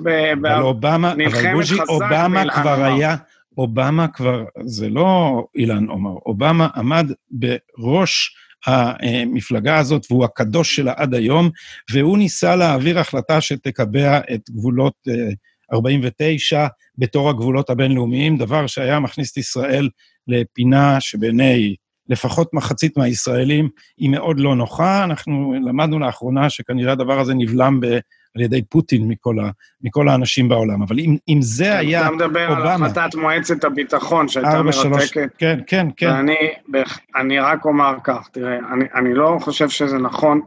[1.16, 3.16] נלחמת חזק אובמה כבר היה...
[3.58, 11.14] אובמה כבר, זה לא אילן עומר, אובמה עמד בראש המפלגה הזאת, והוא הקדוש שלה עד
[11.14, 11.50] היום,
[11.90, 14.94] והוא ניסה להעביר החלטה שתקבע את גבולות
[15.72, 16.66] 49
[16.98, 19.88] בתור הגבולות הבינלאומיים, דבר שהיה מכניס את ישראל
[20.28, 21.74] לפינה שבעיני
[22.08, 23.68] לפחות מחצית מהישראלים
[23.98, 25.04] היא מאוד לא נוחה.
[25.04, 27.86] אנחנו למדנו לאחרונה שכנראה הדבר הזה נבלם ב...
[28.36, 29.50] על ידי פוטין מכל, ה,
[29.82, 30.82] מכל האנשים בעולם.
[30.82, 32.16] אבל אם, אם זה היה אובמה...
[32.16, 35.30] אתה מדבר על החלטת מועצת הביטחון שהייתה מרתקת.
[35.38, 36.10] כן, כן, כן.
[36.10, 36.36] ואני
[37.16, 40.40] אני רק אומר כך, תראה, אני, אני לא חושב שזה נכון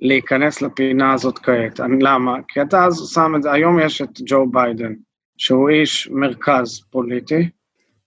[0.00, 1.80] להיכנס לפינה הזאת כעת.
[1.80, 2.36] אני, למה?
[2.48, 4.92] כי אתה אז שם את זה, היום יש את ג'ו ביידן,
[5.36, 7.48] שהוא איש מרכז פוליטי,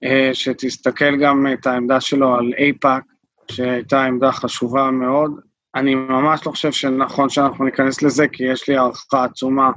[0.04, 3.04] אה, שתסתכל גם את העמדה שלו על אייפאק,
[3.52, 5.32] שהייתה עמדה חשובה מאוד.
[5.78, 9.72] אני ממש לא חושב שנכון שאנחנו ניכנס לזה, כי יש לי הערכה עצומה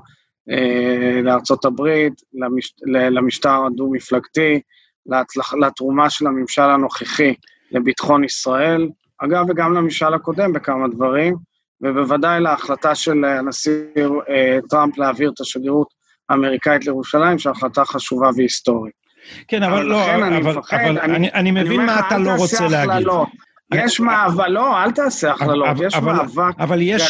[0.50, 4.60] אה, לארצות הברית, למש, למשטר הדו-מפלגתי,
[5.06, 7.34] להצלח, לתרומה של הממשל הנוכחי
[7.70, 11.36] לביטחון ישראל, אגב, וגם לממשל הקודם בכמה דברים.
[11.82, 13.84] ובוודאי להחלטה של הנשיא
[14.28, 15.88] אה, טראמפ להעביר את השגרירות
[16.28, 18.92] האמריקאית לירושלים, שהחלטה חשובה והיסטורית.
[19.48, 22.68] כן, אבל לא, אבל, אני, מפחד, אבל אני, אני, אני מבין מה אתה לא רוצה
[22.68, 23.06] להגיד.
[23.74, 26.54] יש מאבק, לא, אל תעשה הכללות, יש מאבק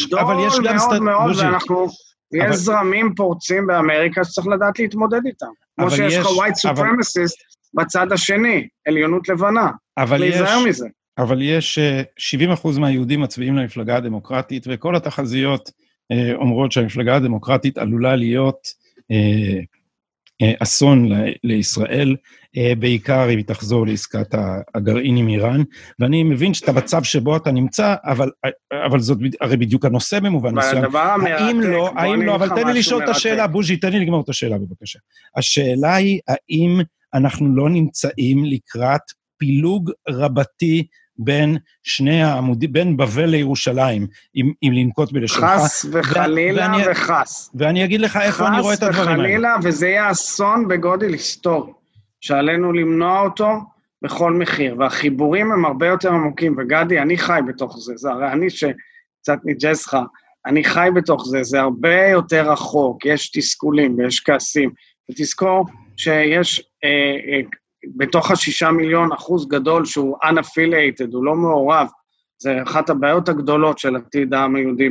[0.07, 1.87] גדול מאוד מאוד, ואנחנו,
[2.33, 5.45] יש זרמים פורצים באמריקה שצריך לדעת להתמודד איתם.
[5.79, 7.35] כמו שיש לך white supremacist
[7.73, 9.69] בצד השני, עליונות לבנה.
[9.97, 10.35] אבל יש...
[10.35, 10.87] להיזהר מזה.
[11.17, 11.79] אבל יש
[12.17, 15.71] 70 אה, אחוז מהיהודים מצביעים למפלגה הדמוקרטית, וכל התחזיות
[16.11, 18.67] אה, אומרות שהמפלגה הדמוקרטית עלולה להיות
[19.11, 21.09] אה, אסון
[21.43, 22.15] לישראל,
[22.79, 24.35] בעיקר אם היא תחזור לעסקת
[24.75, 25.63] הגרעין עם איראן,
[25.99, 28.29] ואני מבין שאתה בצו שבו אתה נמצא, אבל,
[28.87, 30.95] אבל זאת הרי בדיוק הנושא במובן מסוים.
[30.95, 34.29] האם לא, האם לא, אבל תן לי לשאול את השאלה, בוז'י, תן לי לגמור את
[34.29, 34.99] השאלה בבקשה.
[35.37, 36.81] השאלה היא, האם
[37.13, 39.01] אנחנו לא נמצאים לקראת
[39.37, 40.87] פילוג רבתי
[41.17, 45.45] בין שני העמודים, בין בבל לירושלים, אם, אם לנקוט בלשונך.
[45.45, 47.49] חס וחלילה ואני, וחס.
[47.55, 49.15] ואני אגיד לך איפה אני רואה את הדברים האלה.
[49.15, 51.71] חס וחלילה, וזה יהיה אסון בגודל היסטורי,
[52.21, 53.49] שעלינו למנוע אותו
[54.01, 54.75] בכל מחיר.
[54.79, 59.87] והחיבורים הם הרבה יותר עמוקים, וגדי, אני חי בתוך זה, זה הרי אני שקצת ניג'ס
[59.87, 59.97] לך,
[60.45, 64.69] אני חי בתוך זה, זה הרבה יותר רחוק, יש תסכולים ויש כעסים.
[65.11, 65.65] ותזכור
[65.97, 67.41] שיש אה, אה,
[67.95, 71.87] בתוך השישה מיליון אחוז גדול שהוא unaffiliated, הוא לא מעורב,
[72.41, 74.89] זה אחת הבעיות הגדולות של עתיד העם היהודי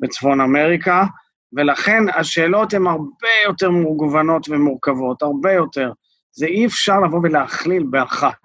[0.00, 1.04] בצפון אמריקה,
[1.52, 5.92] ולכן השאלות הן הרבה יותר מגוונות ומורכבות, הרבה יותר.
[6.36, 8.36] זה אי אפשר לבוא ולהכליל באחת.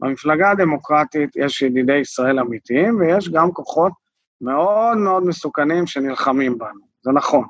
[0.00, 3.92] במפלגה הדמוקרטית יש ידידי ישראל אמיתיים, ויש גם כוחות
[4.40, 7.44] מאוד מאוד מסוכנים שנלחמים בנו, זה נכון.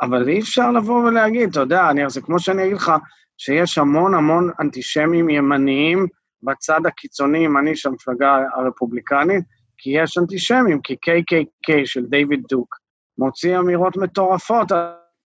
[0.00, 2.92] אבל אי אפשר לבוא ולהגיד, אתה יודע, אני, זה כמו שאני אגיד לך,
[3.38, 6.06] שיש המון המון אנטישמים ימניים
[6.42, 9.44] בצד הקיצוני ימני של המפלגה הרפובליקנית,
[9.78, 12.76] כי יש אנטישמים, כי KKK של דיוויד דוק
[13.18, 14.72] מוציא אמירות מטורפות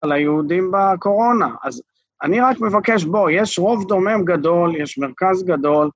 [0.01, 1.47] על היהודים בקורונה.
[1.63, 1.81] אז
[2.23, 5.89] אני רק מבקש, בוא, יש רוב דומם גדול, יש מרכז גדול,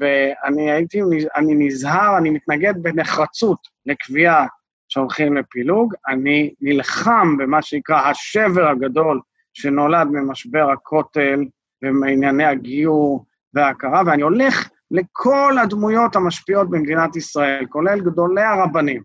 [0.00, 1.00] ואני הייתי,
[1.36, 4.46] אני נזהר, אני מתנגד בנחרצות לקביעה
[4.88, 5.94] שהולכים לפילוג.
[6.08, 9.20] אני נלחם במה שנקרא השבר הגדול
[9.54, 11.44] שנולד ממשבר הכותל
[11.82, 19.02] ומענייני הגיור וההכרה, ואני הולך לכל הדמויות המשפיעות במדינת ישראל, כולל גדולי הרבנים,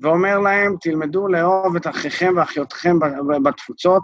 [0.00, 2.98] ואומר להם, תלמדו לאהוב את אחיכם ואחיותיכם
[3.42, 4.02] בתפוצות.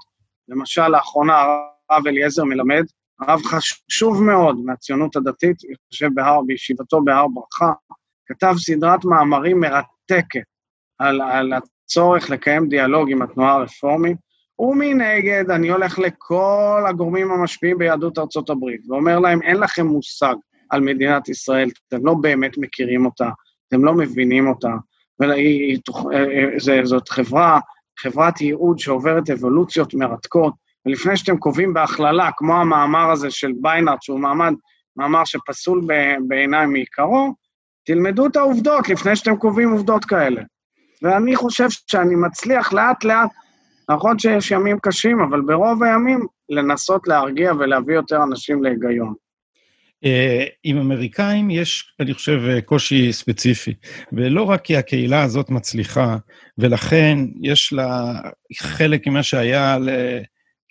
[0.49, 1.45] למשל, לאחרונה
[1.91, 2.85] הרב אליעזר מלמד,
[3.21, 5.57] הרב חשוב מאוד מהציונות הדתית,
[5.93, 7.73] יושב בהר, בישיבתו בהר ברכה,
[8.27, 10.45] כתב סדרת מאמרים מרתקת
[10.99, 14.17] על, על הצורך לקיים דיאלוג עם התנועה הרפורמית,
[14.59, 20.35] ומנגד אני הולך לכל הגורמים המשפיעים ביהדות ארצות הברית ואומר להם, אין לכם מושג
[20.71, 23.29] על מדינת ישראל, אתם לא באמת מכירים אותה,
[23.69, 24.73] אתם לא מבינים אותה,
[26.83, 27.61] וזאת חברה,
[27.99, 30.55] חברת ייעוד שעוברת אבולוציות מרתקות,
[30.87, 34.53] ולפני שאתם קובעים בהכללה, כמו המאמר הזה של ביינארט, שהוא מעמד,
[34.97, 35.87] מאמר שפסול
[36.29, 37.35] בעיניי מעיקרו,
[37.85, 40.43] תלמדו את העובדות לפני שאתם קובעים עובדות כאלה.
[41.03, 43.31] ואני חושב שאני מצליח לאט-לאט,
[43.91, 49.15] נכון שיש ימים קשים, אבל ברוב הימים לנסות להרגיע ולהביא יותר אנשים להיגיון.
[50.05, 53.75] אה, עם אמריקאים יש, אני חושב, אה, קושי ספציפי,
[54.13, 56.17] ולא רק כי הקהילה הזאת מצליחה,
[56.59, 58.13] ולכן יש לה
[58.57, 59.79] חלק ממה שהיה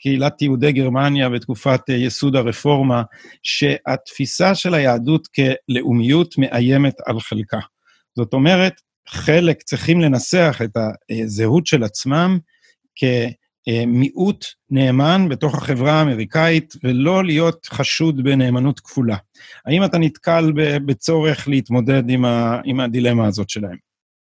[0.03, 3.03] לקהילת יהודי גרמניה בתקופת אה, יסוד הרפורמה,
[3.43, 7.59] שהתפיסה של היהדות כלאומיות מאיימת על חלקה.
[8.15, 8.73] זאת אומרת,
[9.07, 10.77] חלק צריכים לנסח את
[11.11, 12.37] הזהות של עצמם
[12.95, 13.03] כ...
[13.87, 19.15] מיעוט נאמן בתוך החברה האמריקאית, ולא להיות חשוד בנאמנות כפולה.
[19.65, 20.51] האם אתה נתקל
[20.85, 23.75] בצורך להתמודד עם, ה, עם הדילמה הזאת שלהם?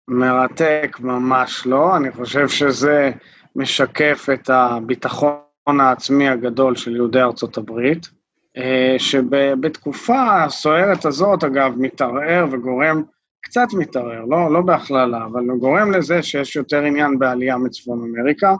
[0.07, 1.97] מרתק, ממש לא.
[1.97, 3.11] אני חושב שזה
[3.55, 8.09] משקף את הביטחון העצמי הגדול של יהודי ארצות הברית,
[8.57, 13.03] אה, שבתקופה הסוערת הזאת, אגב, מתערער וגורם,
[13.41, 18.55] קצת מתערער, לא, לא בהכללה, אבל גורם לזה שיש יותר עניין בעלייה מצפון אמריקה.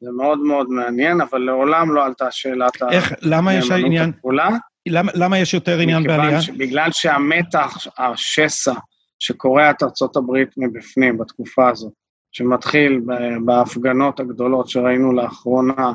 [0.00, 4.10] זה מאוד מאוד מעניין, אבל לעולם לא עלתה שאלת איך, למה יש העניין?
[4.10, 4.48] הכפולה.
[4.88, 6.42] למה, למה יש יותר עניין בעלייה?
[6.42, 8.72] ש, בגלל שהמתח, השסע
[9.18, 11.92] שקורע את ארצות הברית מבפנים בתקופה הזאת,
[12.32, 13.00] שמתחיל
[13.44, 15.92] בהפגנות הגדולות שראינו לאחרונה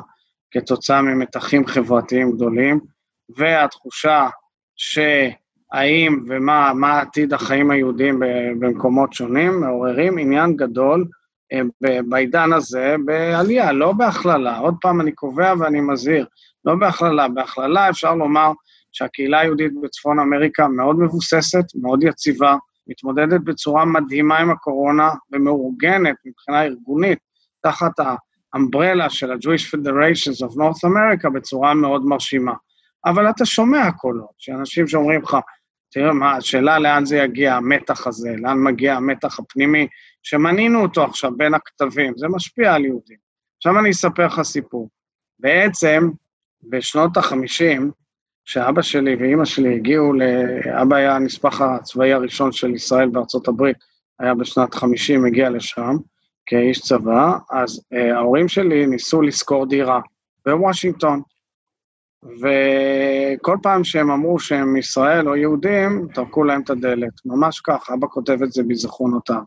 [0.52, 2.80] כתוצאה ממתחים חברתיים גדולים,
[3.36, 4.28] והתחושה
[4.76, 8.20] שהאם ומה עתיד החיים היהודיים
[8.60, 11.04] במקומות שונים, מעוררים עניין גדול
[12.08, 14.58] בעידן הזה בעלייה, לא בהכללה.
[14.58, 16.26] עוד פעם, אני קובע ואני מזהיר,
[16.64, 17.28] לא בהכללה.
[17.28, 18.52] בהכללה אפשר לומר
[18.92, 26.62] שהקהילה היהודית בצפון אמריקה מאוד מבוססת, מאוד יציבה, מתמודדת בצורה מדהימה עם הקורונה ומאורגנת מבחינה
[26.62, 27.18] ארגונית
[27.62, 28.00] תחת
[28.54, 32.52] האמברלה של ה-Jewish Federations of North America בצורה מאוד מרשימה.
[33.06, 35.36] אבל אתה שומע קולות, שאנשים שאומרים לך,
[35.90, 39.86] תראה מה, השאלה לאן זה יגיע, המתח הזה, לאן מגיע המתח הפנימי,
[40.22, 43.16] שמנינו אותו עכשיו בין הכתבים, זה משפיע על יהודים.
[43.56, 44.90] עכשיו אני אספר לך סיפור.
[45.38, 46.10] בעצם,
[46.62, 47.82] בשנות ה-50,
[48.44, 50.12] כשאבא שלי ואימא שלי הגיעו.
[50.82, 53.76] אבא היה הנספח הצבאי הראשון של ישראל בארצות הברית,
[54.18, 55.96] היה בשנת 50, הגיע לשם
[56.46, 60.00] כאיש צבא, אז אה, ההורים שלי ניסו לשכור דירה
[60.46, 61.22] בוושינגטון.
[62.22, 67.12] וכל פעם שהם אמרו שהם ישראל או יהודים, טרקו להם את הדלת.
[67.24, 69.42] ממש כך, אבא כותב את זה בזיכרונותיו.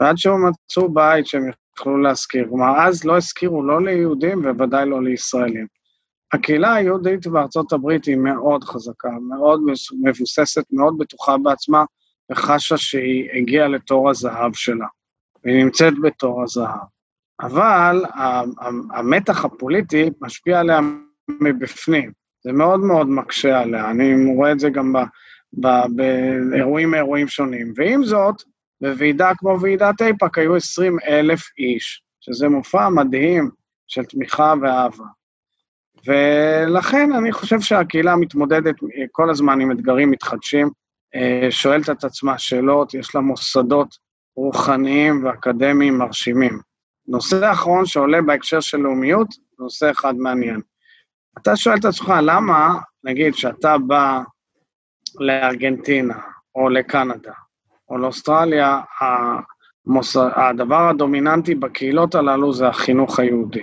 [0.00, 2.46] ועד שהם מצאו בית שהם יכלו להשכיר.
[2.48, 5.66] כלומר, אז לא השכירו לא ליהודים ובוודאי לא לישראלים.
[6.32, 9.60] הקהילה היהודית בארצות הברית היא מאוד חזקה, מאוד
[10.02, 11.84] מבוססת, מאוד בטוחה בעצמה,
[12.32, 14.86] וחשה שהיא הגיעה לתור הזהב שלה.
[15.46, 16.80] והיא נמצאת בתור הזהב.
[17.40, 18.04] אבל
[18.94, 20.80] המתח הפוליטי משפיע עליה
[21.40, 22.12] מבפנים.
[22.44, 24.94] זה מאוד מאוד מקשה עליה, אני רואה את זה גם
[26.50, 27.72] באירועים מאירועים שונים.
[27.76, 28.42] ועם זאת,
[28.80, 33.50] בוועידה כמו ועידת איפא"ק היו 20 אלף איש, שזה מופע מדהים
[33.86, 35.04] של תמיכה ואהבה.
[36.06, 38.74] ולכן אני חושב שהקהילה מתמודדת
[39.12, 40.70] כל הזמן עם אתגרים מתחדשים,
[41.14, 44.05] אה, שואלת את עצמה שאלות, יש לה מוסדות
[44.36, 46.58] רוחניים ואקדמיים מרשימים.
[47.08, 50.60] נושא אחרון שעולה בהקשר של לאומיות, נושא אחד מעניין.
[51.38, 54.20] אתה שואל את עצמך, למה, נגיד, כשאתה בא
[55.20, 56.18] לארגנטינה
[56.54, 57.32] או לקנדה,
[57.88, 60.16] או לאוסטרליה, המוס...
[60.16, 63.62] הדבר הדומיננטי בקהילות הללו זה החינוך היהודי.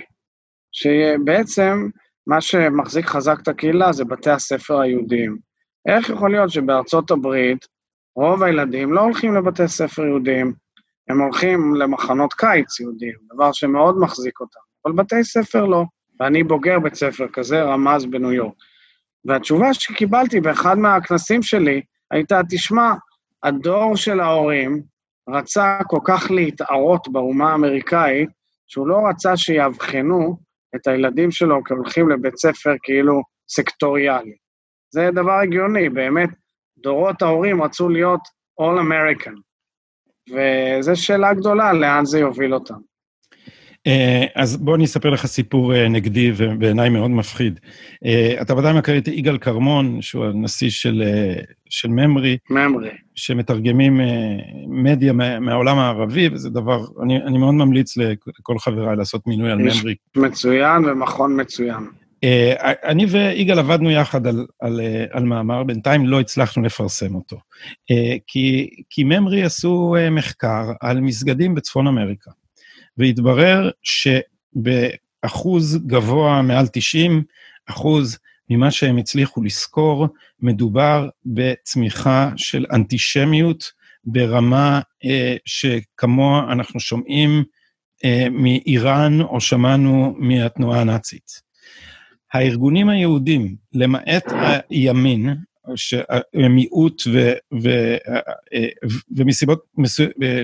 [0.72, 1.88] שבעצם
[2.26, 5.38] מה שמחזיק חזק את הקהילה זה בתי הספר היהודיים.
[5.86, 7.66] איך יכול להיות שבארצות הברית
[8.16, 10.52] רוב הילדים לא הולכים לבתי ספר יהודיים,
[11.08, 15.84] הם הולכים למחנות קיץ יהודיים, דבר שמאוד מחזיק אותם, אבל בתי ספר לא.
[16.20, 18.54] ואני בוגר בית ספר כזה, רמז בניו יורק.
[19.24, 22.92] והתשובה שקיבלתי באחד מהכנסים שלי הייתה, תשמע,
[23.42, 24.82] הדור של ההורים
[25.28, 28.28] רצה כל כך להתערות באומה האמריקאית,
[28.66, 30.36] שהוא לא רצה שיאבחנו
[30.76, 34.34] את הילדים שלו כהולכים לבית ספר כאילו סקטוריאלי.
[34.90, 36.30] זה דבר הגיוני, באמת,
[36.78, 38.20] דורות ההורים רצו להיות
[38.60, 39.34] All American,
[40.30, 42.74] וזו שאלה גדולה, לאן זה יוביל אותם.
[43.86, 47.60] אה, אז בוא אני אספר לך סיפור אה, נגדי ובעיניי מאוד מפחיד.
[48.04, 51.02] אה, אתה ודאי מכיר את יגאל כרמון, שהוא הנשיא של,
[51.70, 52.38] של ממרי.
[52.50, 52.90] ממרי.
[53.14, 54.00] שמתרגמים
[54.68, 59.94] מדיה מהעולם הערבי, וזה דבר, אני, אני מאוד ממליץ לכל חבריי לעשות מינוי על ממרי.
[60.16, 61.84] מצוין ומכון מצוין.
[62.84, 67.36] אני ויגאל עבדנו יחד על, על, על מאמר, בינתיים לא הצלחנו לפרסם אותו.
[68.26, 72.30] כי, כי ממרי עשו מחקר על מסגדים בצפון אמריקה.
[72.98, 77.22] והתברר שבאחוז גבוה מעל 90
[77.66, 78.18] אחוז
[78.50, 80.08] ממה שהם הצליחו לסקור,
[80.40, 83.72] מדובר בצמיחה של אנטישמיות
[84.04, 87.44] ברמה אה, שכמוה אנחנו שומעים
[88.04, 91.43] אה, מאיראן או שמענו מהתנועה הנאצית.
[92.34, 94.24] הארגונים היהודים, למעט
[94.70, 95.34] הימין,
[95.76, 97.68] שמיעוט ו, ו,
[98.54, 98.68] אה,
[99.16, 99.64] ומסיבות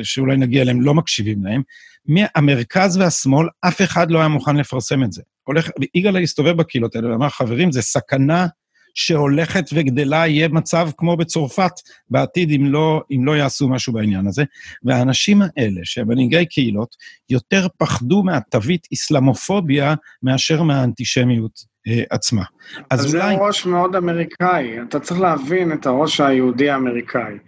[0.02, 1.62] שאולי נגיע אליהם לא מקשיבים להם,
[2.06, 5.22] מהמרכז והשמאל, אף אחד לא היה מוכן לפרסם את זה.
[5.44, 8.46] הולך, יגאל הסתובב בקהילות האלה ואמר, חברים, זה סכנה
[8.94, 11.72] שהולכת וגדלה, יהיה מצב כמו בצרפת
[12.10, 14.44] בעתיד, אם לא, אם לא יעשו משהו בעניין הזה.
[14.84, 16.96] והאנשים האלה, שהם מנהיגי קהילות,
[17.30, 21.69] יותר פחדו מהתווית אסלאמופוביה מאשר מהאנטישמיות
[22.10, 22.42] עצמה.
[22.90, 23.36] אז אולי...
[23.36, 27.38] זה ראש מאוד אמריקאי, אתה צריך להבין את הראש היהודי האמריקאי.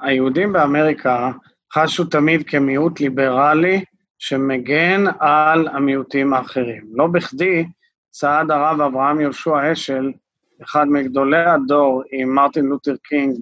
[0.00, 1.30] היהודים באמריקה
[1.72, 3.84] חשו תמיד כמיעוט ליברלי
[4.18, 6.84] שמגן על המיעוטים האחרים.
[6.92, 7.64] לא בכדי
[8.10, 10.12] צעד הרב אברהם יהושע אשל,
[10.64, 13.36] אחד מגדולי הדור עם מרטין לותר קינג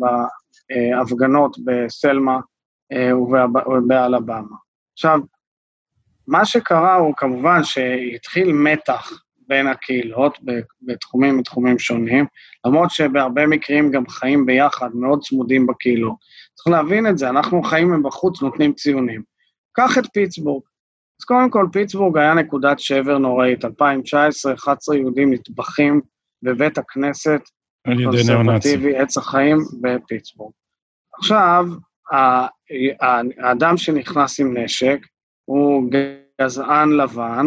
[0.70, 2.40] בהפגנות בסלמה
[2.92, 4.56] אה, ובאלבמה.
[4.92, 5.20] עכשיו,
[6.26, 9.12] מה שקרה הוא כמובן שהתחיל מתח
[9.48, 10.38] בין הקהילות
[10.82, 12.26] בתחומים ותחומים שונים,
[12.66, 16.16] למרות שבהרבה מקרים גם חיים ביחד, מאוד צמודים בקהילות.
[16.54, 19.22] צריך להבין את זה, אנחנו חיים מבחוץ, נותנים ציונים.
[19.72, 20.62] קח את פיטסבורג.
[21.20, 23.64] אז קודם כל, פיטסבורג היה נקודת שבר נוראית.
[23.64, 26.00] 2019, 11 יהודים נטבחים
[26.42, 27.40] בבית הכנסת
[27.86, 30.52] הקונסרבטיבי עץ החיים בפיטסבורג.
[31.18, 31.64] עכשיו,
[33.38, 34.98] האדם שנכנס עם נשק
[35.44, 35.90] הוא
[36.40, 37.46] גזען לבן,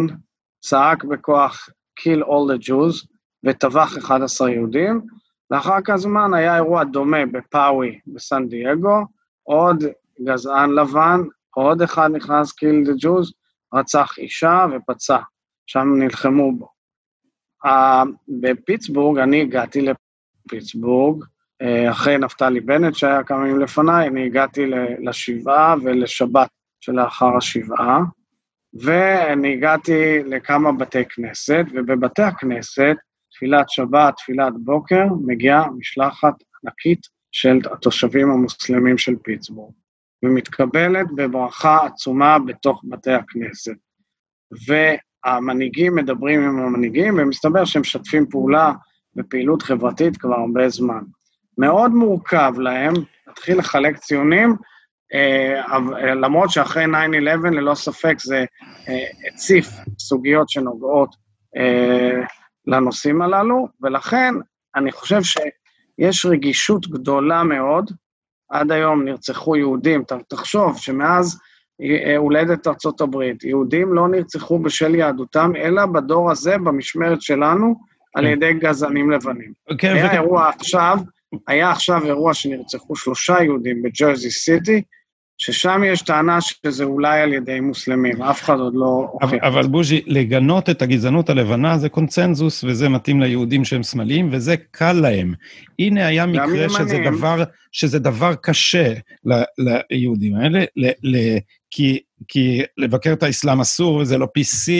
[0.64, 3.08] צעק בכוח kill all the Jews
[3.44, 5.02] וטבח 11 יהודים.
[5.52, 9.06] לאחר כמה זמן היה אירוע דומה בפאווי בסן דייגו,
[9.44, 9.84] עוד
[10.22, 11.22] גזען לבן,
[11.56, 13.32] עוד אחד נכנס kill the Jews,
[13.74, 15.18] רצח אישה ופצע,
[15.66, 16.68] שם נלחמו בו.
[18.42, 24.66] בפיטסבורג, אני הגעתי לפיטסבורג, uh, אחרי נפתלי בנט שהיה כמה ימים לפניי, אני הגעתי
[25.00, 26.50] לשבעה ולשבת
[26.80, 28.00] שלאחר השבעה.
[28.74, 32.96] ואני הגעתי לכמה בתי כנסת, ובבתי הכנסת,
[33.32, 39.74] תפילת שבת, תפילת בוקר, מגיעה משלחת ענקית של התושבים המוסלמים של פיטסבורג,
[40.24, 43.76] ומתקבלת בברכה עצומה בתוך בתי הכנסת.
[44.68, 48.72] והמנהיגים מדברים עם המנהיגים, ומסתבר שהם משתפים פעולה
[49.16, 51.04] בפעילות חברתית כבר הרבה זמן.
[51.58, 52.94] מאוד מורכב להם
[53.28, 54.56] להתחיל לחלק ציונים
[56.16, 56.88] למרות שאחרי 9-11
[57.52, 58.46] ללא ספק זה
[58.90, 59.68] אה, הציף
[60.00, 61.16] סוגיות שנוגעות
[61.58, 62.22] אה,
[62.68, 64.34] לנושאים הללו, ולכן
[64.76, 67.92] אני חושב שיש רגישות גדולה מאוד.
[68.50, 71.40] עד היום נרצחו יהודים, תחשוב שמאז
[72.18, 77.76] הולדת ארצות הברית, יהודים לא נרצחו בשל יהדותם, אלא בדור הזה, במשמרת שלנו,
[78.16, 78.32] על כן.
[78.32, 79.54] ידי גזענים לבנים.
[79.78, 80.98] כן, היה אירוע עכשיו,
[81.48, 84.82] היה עכשיו אירוע שנרצחו שלושה יהודים בג'רזי סיטי,
[85.42, 89.12] ששם יש טענה שזה אולי על ידי מוסלמים, אף אחד עוד לא.
[89.22, 94.56] אבל, אבל בוז'י, לגנות את הגזענות הלבנה זה קונצנזוס, וזה מתאים ליהודים שהם שמאליים, וזה
[94.72, 95.34] קל להם.
[95.80, 98.94] הנה היה מקרה שזה דבר, שזה דבר קשה
[99.26, 101.38] ל, ליהודים האלה, ל, ל,
[101.72, 104.72] כי, כי לבקר את האסלאם אסור, וזה לא PC,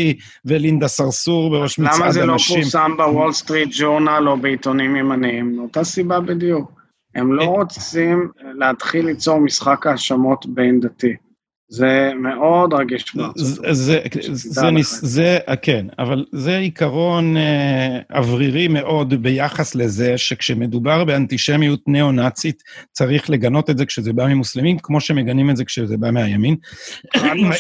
[0.46, 2.04] ולינדה סרסור בראש מצעד אנשים.
[2.04, 5.56] למה זה לא פורסם בוול סטריט ג'ורנל או בעיתונים ימניים?
[5.56, 6.81] מאותה סיבה בדיוק.
[7.16, 11.16] הם לא רוצים להתחיל ליצור משחק האשמות בין דתי.
[11.74, 14.00] זה מאוד רגיש בארצות זה,
[14.32, 23.30] זה, זה, כן, אבל זה עיקרון אה, אוורירי מאוד ביחס לזה שכשמדובר באנטישמיות ניאו-נאצית, צריך
[23.30, 26.56] לגנות את זה כשזה בא ממוסלמים, כמו שמגנים את זה כשזה בא מהימין.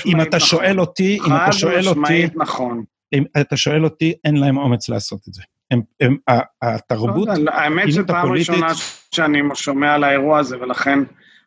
[0.05, 1.99] אם אתה שואל אותי, אם אתה שואל אותי...
[1.99, 2.83] חד משמעית נכון.
[3.13, 5.41] אם אתה שואל אותי, אין להם אומץ לעשות את זה.
[5.71, 6.17] הם, הם,
[6.61, 8.67] התרבות, לא, האמת שפעם ראשונה
[9.15, 10.99] שאני שומע על האירוע הזה, ולכן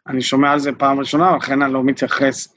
[0.09, 2.49] אני שומע על זה פעם ראשונה, ולכן אני לא מתייחס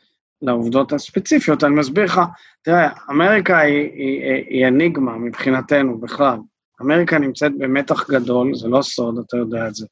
[0.41, 1.63] לעובדות הספציפיות.
[1.63, 2.21] אני מסביר לך,
[2.61, 6.37] תראה, אמריקה היא, היא, היא, היא אניגמה מבחינתנו בכלל.
[6.81, 9.85] אמריקה נמצאת במתח גדול, זה לא סוד, אתה יודע את זה.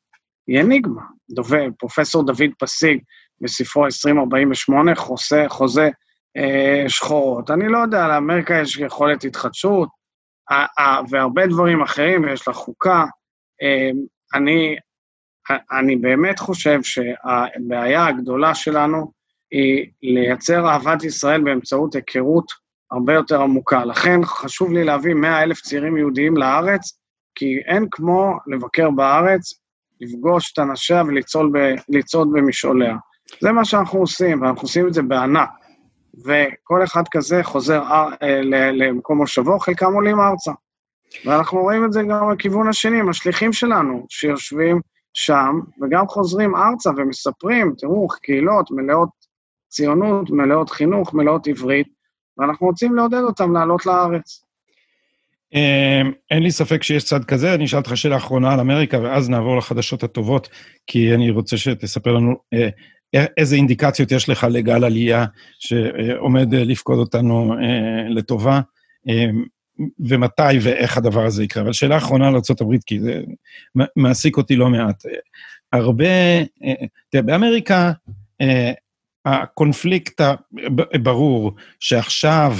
[0.47, 1.01] היא אניגמה.
[1.31, 2.99] דובר, פרופסור דוד פסיג,
[3.41, 5.89] בספרו 2048, חוזה, חוזה
[6.37, 7.51] אה, שחורות.
[7.51, 9.89] אני לא יודע, לאמריקה יש יכולת התחדשות,
[11.09, 13.05] והרבה דברים אחרים, יש לה חוקה.
[13.61, 13.89] אה,
[14.33, 14.75] אני,
[15.71, 19.11] אני באמת חושב שהבעיה הגדולה שלנו
[19.51, 22.45] היא לייצר אהבת ישראל באמצעות היכרות
[22.91, 23.85] הרבה יותר עמוקה.
[23.85, 26.99] לכן חשוב לי להביא 100 אלף צעירים יהודיים לארץ,
[27.35, 29.53] כי אין כמו לבקר בארץ,
[30.01, 31.03] לפגוש את אנשיה
[31.89, 32.95] ולצעוד במשעוליה.
[33.41, 35.49] זה מה שאנחנו עושים, ואנחנו עושים את זה בענק.
[36.25, 37.83] וכל אחד כזה חוזר
[38.23, 38.41] אה,
[38.71, 40.51] למקום מושבו, חלקם עולים ארצה.
[41.25, 44.81] ואנחנו רואים את זה גם בכיוון השני, עם השליחים שלנו, שיושבים
[45.13, 49.09] שם, וגם חוזרים ארצה ומספרים, תראו, קהילות מלאות
[49.69, 51.87] ציונות, מלאות חינוך, מלאות עברית,
[52.37, 54.41] ואנחנו רוצים לעודד אותם לעלות לארץ.
[55.53, 59.29] אמ, אין לי ספק שיש צד כזה, אני אשאל אותך שאלה אחרונה על אמריקה, ואז
[59.29, 60.49] נעבור לחדשות הטובות,
[60.87, 62.69] כי אני רוצה שתספר לנו אה,
[63.13, 65.25] איזה אינדיקציות יש לך לגל עלייה
[65.59, 68.61] שעומד לפקוד אותנו אה, לטובה,
[69.07, 69.43] אמ,
[69.99, 71.63] ומתי ואיך הדבר הזה יקרה.
[71.63, 73.21] אבל שאלה אחרונה על ארה"ב, כי זה
[73.95, 75.03] מעסיק אותי לא מעט.
[75.73, 76.05] הרבה,
[76.63, 76.73] אה,
[77.09, 77.91] תראה, באמריקה
[79.25, 80.21] הקונפליקט
[80.93, 82.57] הברור שעכשיו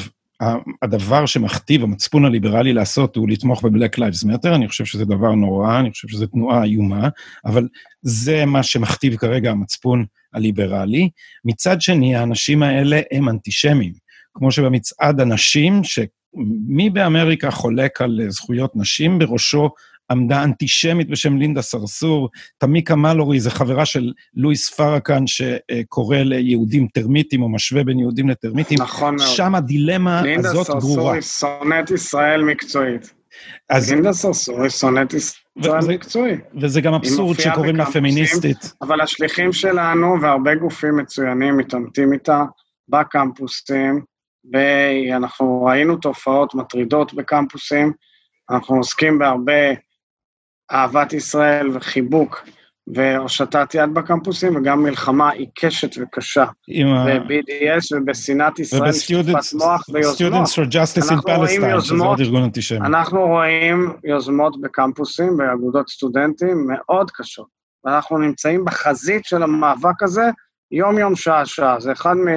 [0.82, 5.80] הדבר שמכתיב המצפון הליברלי לעשות הוא לתמוך ב-Black Lives Matter, אני חושב שזה דבר נורא,
[5.80, 7.10] אני חושב שזו תנועה איומה,
[7.46, 7.68] אבל
[8.02, 11.10] זה מה שמכתיב כרגע המצפון הליברלי.
[11.46, 13.94] מצד שני, האנשים האלה הם אנטישמים.
[14.34, 19.70] כמו שבמצעד הנשים, שמי באמריקה חולק על זכויות נשים, בראשו
[20.12, 27.42] עמדה אנטישמית בשם לינדה סרסור, תמיקה מלורי, זו חברה של לואיס פרקן, שקורא ליהודים טרמיטים,
[27.42, 28.78] או משווה בין יהודים לטרמיטים.
[28.82, 29.28] נכון מאוד.
[29.28, 30.34] שם הדילמה הזאת ברורה.
[30.34, 33.14] לינדה סרסור היא שונאת ישראל מקצועית.
[33.70, 33.92] אז...
[33.92, 36.40] לינדה סרסור היא שונאת ישראל מקצועית.
[36.62, 38.74] וזה גם אבסורד שקוראים לה פמיניסטית.
[38.82, 42.44] אבל השליחים שלנו, והרבה גופים מצוינים, מתעמתים איתה
[42.90, 44.02] בקמפוסים,
[44.54, 47.92] ואנחנו ראינו תופעות מטרידות בקמפוסים,
[48.52, 49.74] אנחנו עוסקים בהרבה
[50.72, 52.44] אהבת ישראל וחיבוק
[52.88, 56.46] והושטת יד בקמפוסים, וגם מלחמה עיקשת וקשה.
[56.68, 60.34] ב-BDS ובשנאת ישראל, שטיפת מוח ויוזמות.
[60.34, 62.78] Students for Justice in Palestine, שזה עוד ארגון אנטישמי.
[62.78, 67.48] אנחנו רואים יוזמות בקמפוסים, באגודות סטודנטים, מאוד קשות.
[67.86, 70.30] ואנחנו נמצאים בחזית של המאבק הזה
[70.72, 71.80] יום-יום, שעה-שעה.
[71.80, 72.28] זה אחד מ...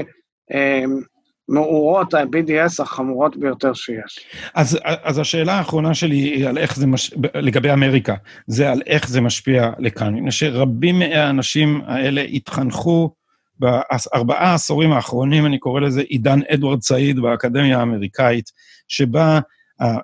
[1.49, 4.21] מאורות ה-BDS החמורות ביותר שיש.
[4.55, 7.15] אז, אז השאלה האחרונה שלי היא על איך זה, מש...
[7.35, 8.15] לגבי אמריקה,
[8.47, 10.15] זה על איך זה משפיע לכאן.
[10.15, 13.11] מפני שרבים מהאנשים האלה התחנכו
[13.59, 18.51] בארבעה העשורים האחרונים, אני קורא לזה עידן אדוארד סעיד באקדמיה האמריקאית,
[18.89, 19.41] שבה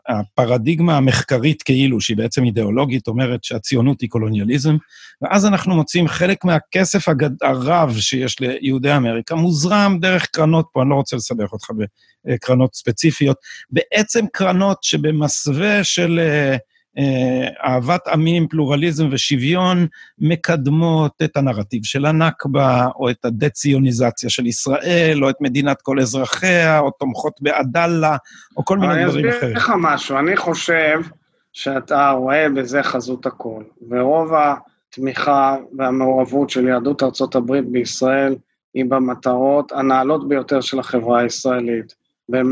[0.08, 4.76] הפרדיגמה המחקרית כאילו, שהיא בעצם אידיאולוגית, אומרת שהציונות היא קולוניאליזם,
[5.22, 7.30] ואז אנחנו מוצאים חלק מהכסף הגד...
[7.42, 11.70] הרב שיש ליהודי אמריקה, מוזרם דרך קרנות, פה אני לא רוצה לסבך אותך
[12.26, 13.36] בקרנות ספציפיות,
[13.70, 16.20] בעצם קרנות שבמסווה של...
[16.54, 16.73] Uh,
[17.64, 19.86] אהבת עמים, פלורליזם ושוויון
[20.18, 26.78] מקדמות את הנרטיב של הנכבה, או את הדה-ציוניזציה של ישראל, או את מדינת כל אזרחיה,
[26.78, 28.16] או תומכות בעדאללה,
[28.56, 29.26] או כל מיני דברים אחרים.
[29.26, 31.00] אני אסביר לך משהו, אני חושב
[31.52, 34.32] שאתה רואה בזה חזות הכל, ורוב
[34.92, 38.36] התמיכה והמעורבות של יהדות ארצות הברית בישראל
[38.74, 41.94] היא במטרות הנעלות ביותר של החברה הישראלית.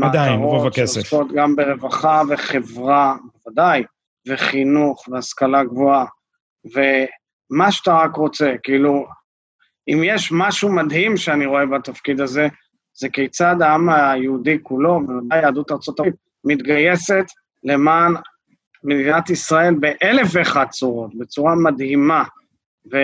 [0.03, 0.77] עדיין, רוב הכסף.
[0.77, 3.15] במטרות שעוסקות גם ברווחה וחברה,
[3.45, 3.83] בוודאי,
[4.27, 6.05] וחינוך והשכלה גבוהה,
[6.65, 9.07] ומה שאתה רק רוצה, כאילו,
[9.87, 12.47] אם יש משהו מדהים שאני רואה בתפקיד הזה,
[12.93, 16.09] זה כיצד העם היהודי כולו, ובוודאי יהדות ארה"ב,
[16.43, 17.25] מתגייסת
[17.63, 18.13] למען
[18.83, 22.23] מדינת ישראל באלף ואחת צורות, בצורה מדהימה.
[22.91, 22.97] ו...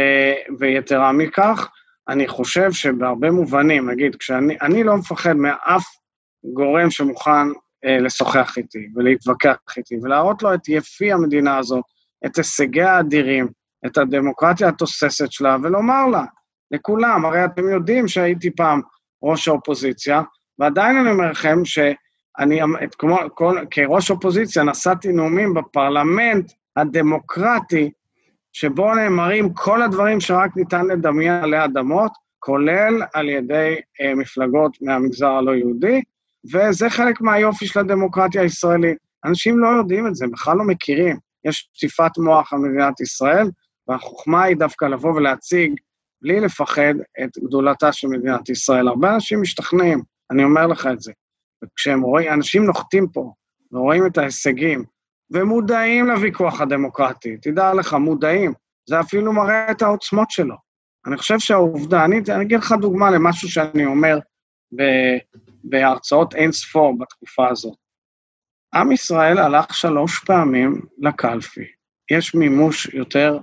[0.59, 1.69] ויתרה מכך,
[2.09, 5.83] אני חושב שבהרבה מובנים, נגיד, כשאני לא מפחד מאף
[6.43, 7.47] גורם שמוכן
[7.83, 11.83] לשוחח איתי ולהתווכח איתי ולהראות לו את יפי המדינה הזאת,
[12.25, 13.47] את הישגיה האדירים,
[13.85, 16.23] את הדמוקרטיה התוססת שלה, ולומר לה,
[16.71, 18.81] לכולם, הרי אתם יודעים שהייתי פעם
[19.23, 20.21] ראש האופוזיציה,
[20.59, 27.91] ועדיין אני אומר לכם שאני, את, כמו, כל, כראש אופוזיציה, נשאתי נאומים בפרלמנט הדמוקרטי,
[28.53, 35.27] שבו נאמרים כל הדברים שרק ניתן לדמיין עלי אדמות, כולל על ידי אה, מפלגות מהמגזר
[35.27, 36.01] הלא יהודי,
[36.45, 38.97] וזה חלק מהיופי של הדמוקרטיה הישראלית.
[39.25, 41.17] אנשים לא יודעים את זה, בכלל לא מכירים.
[41.45, 43.47] יש פציפת מוח על מדינת ישראל,
[43.87, 45.73] והחוכמה היא דווקא לבוא ולהציג,
[46.21, 48.87] בלי לפחד, את גדולתה של מדינת ישראל.
[48.87, 51.11] הרבה אנשים משתכנעים, אני אומר לך את זה.
[51.63, 53.33] וכשהם רואים, אנשים נוחתים פה
[53.71, 54.83] ורואים את ההישגים,
[55.31, 58.53] ומודעים לוויכוח הדמוקרטי, תדע לך, מודעים.
[58.89, 60.55] זה אפילו מראה את העוצמות שלו.
[61.05, 64.19] אני חושב שהעובדה, אני, אני אגיד לך דוגמה למשהו שאני אומר
[64.75, 64.83] ב,
[65.63, 67.77] בהרצאות אין ספור בתקופה הזאת.
[68.73, 71.65] עם ישראל הלך שלוש פעמים לקלפי.
[72.11, 73.39] יש מימוש יותר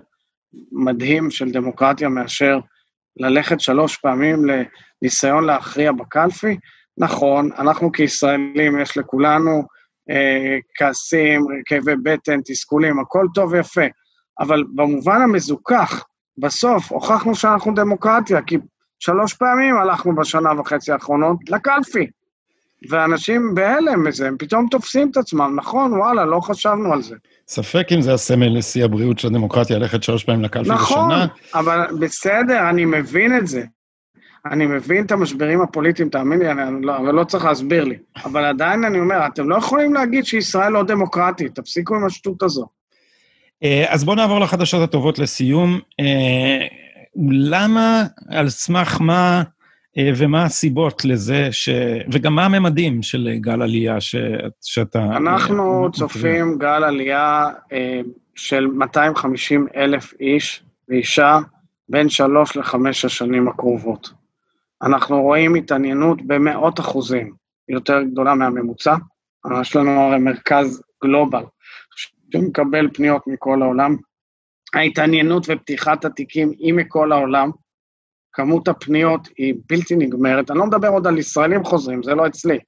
[0.72, 2.58] מדהים של דמוקרטיה מאשר
[3.16, 6.56] ללכת שלוש פעמים לניסיון להכריע בקלפי.
[6.98, 9.62] נכון, אנחנו כישראלים, יש לכולנו
[10.10, 13.86] אה, כעסים, כאבי בטן, תסכולים, הכל טוב ויפה,
[14.40, 16.04] אבל במובן המזוכח,
[16.38, 18.58] בסוף הוכחנו שאנחנו דמוקרטיה, כי
[18.98, 22.06] שלוש פעמים הלכנו בשנה וחצי האחרונות לקלפי.
[22.90, 27.16] ואנשים בהלם מזה, הם פתאום תופסים את עצמם, נכון, וואלה, לא חשבנו על זה.
[27.48, 31.24] ספק אם זה הסמל לשיא הבריאות של הדמוקרטיה, ללכת שלוש פעמים לקלפי נכון, בשנה.
[31.24, 33.62] נכון, אבל בסדר, אני מבין את זה.
[34.52, 37.96] אני מבין את המשברים הפוליטיים, תאמין לי, אני לא, לא צריך להסביר לי.
[38.24, 42.66] אבל עדיין אני אומר, אתם לא יכולים להגיד שישראל לא דמוקרטית, תפסיקו עם השטות הזו.
[43.62, 45.80] אה, אז בואו נעבור לחדשות הטובות לסיום.
[47.16, 49.42] אה, למה, על סמך מה
[49.98, 51.68] אה, ומה הסיבות לזה, ש...
[52.12, 54.16] וגם מה הממדים של גל עלייה ש...
[54.62, 55.04] שאתה...
[55.04, 57.48] אנחנו צופים גל עלייה
[58.34, 61.38] של 250 אלף איש ואישה
[61.88, 64.10] בין שלוש לחמש השנים הקרובות.
[64.82, 67.32] אנחנו רואים התעניינות במאות אחוזים
[67.68, 68.94] יותר גדולה מהממוצע.
[69.60, 71.44] יש לנו הרי מרכז גלובל,
[72.32, 73.96] שמקבל פניות מכל העולם.
[74.74, 77.50] ההתעניינות ופתיחת התיקים היא מכל העולם.
[78.32, 80.50] כמות הפניות היא בלתי נגמרת.
[80.50, 82.58] אני לא מדבר עוד על ישראלים חוזרים, זה לא אצלי.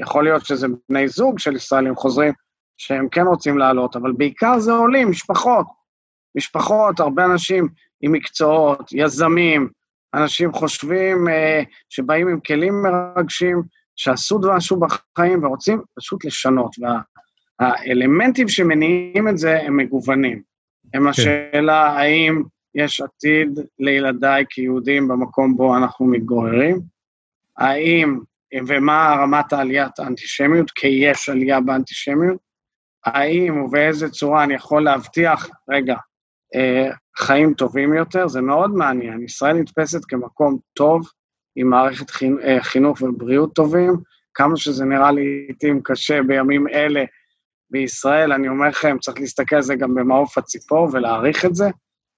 [0.00, 2.32] יכול להיות שזה בני זוג של ישראלים חוזרים,
[2.78, 5.66] שהם כן רוצים לעלות, אבל בעיקר זה עולים, משפחות.
[6.36, 7.68] משפחות, הרבה אנשים
[8.00, 9.68] עם מקצועות, יזמים,
[10.14, 13.62] אנשים חושבים אה, שבאים עם כלים מרגשים,
[13.96, 16.76] שעשו משהו בחיים ורוצים פשוט לשנות.
[17.60, 20.42] והאלמנטים שמניעים את זה הם מגוונים.
[20.94, 21.08] הם כן.
[21.08, 22.42] השאלה האם
[22.74, 26.80] יש עתיד לילדיי כיהודים במקום בו אנחנו מתגוררים,
[27.58, 28.18] האם
[28.66, 32.38] ומה רמת העליית האנטישמיות, כי יש עלייה באנטישמיות,
[33.04, 35.96] האם ובאיזה צורה אני יכול להבטיח, רגע,
[36.54, 39.22] אה, חיים טובים יותר, זה מאוד מעניין.
[39.22, 41.08] ישראל נתפסת כמקום טוב,
[41.56, 42.06] עם מערכת
[42.42, 43.96] אה, חינוך ובריאות טובים,
[44.34, 47.04] כמה שזה נראה לעיתים קשה בימים אלה
[47.70, 51.68] בישראל, אני אומר לכם, צריך להסתכל על זה גם במעוף הציפור ולהעריך את זה.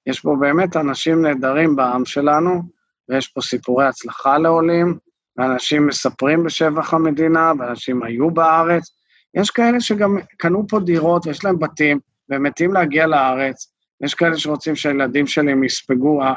[0.06, 2.62] יש פה באמת אנשים נהדרים בעם שלנו,
[3.08, 4.98] ויש פה סיפורי הצלחה לעולים,
[5.36, 8.90] ואנשים מספרים בשבח המדינה, ואנשים היו בארץ.
[9.34, 11.98] יש כאלה שגם קנו פה דירות ויש להם בתים,
[12.28, 13.72] והם מתים להגיע לארץ,
[14.04, 16.34] יש כאלה שרוצים שהילדים שלהם יספגו אה,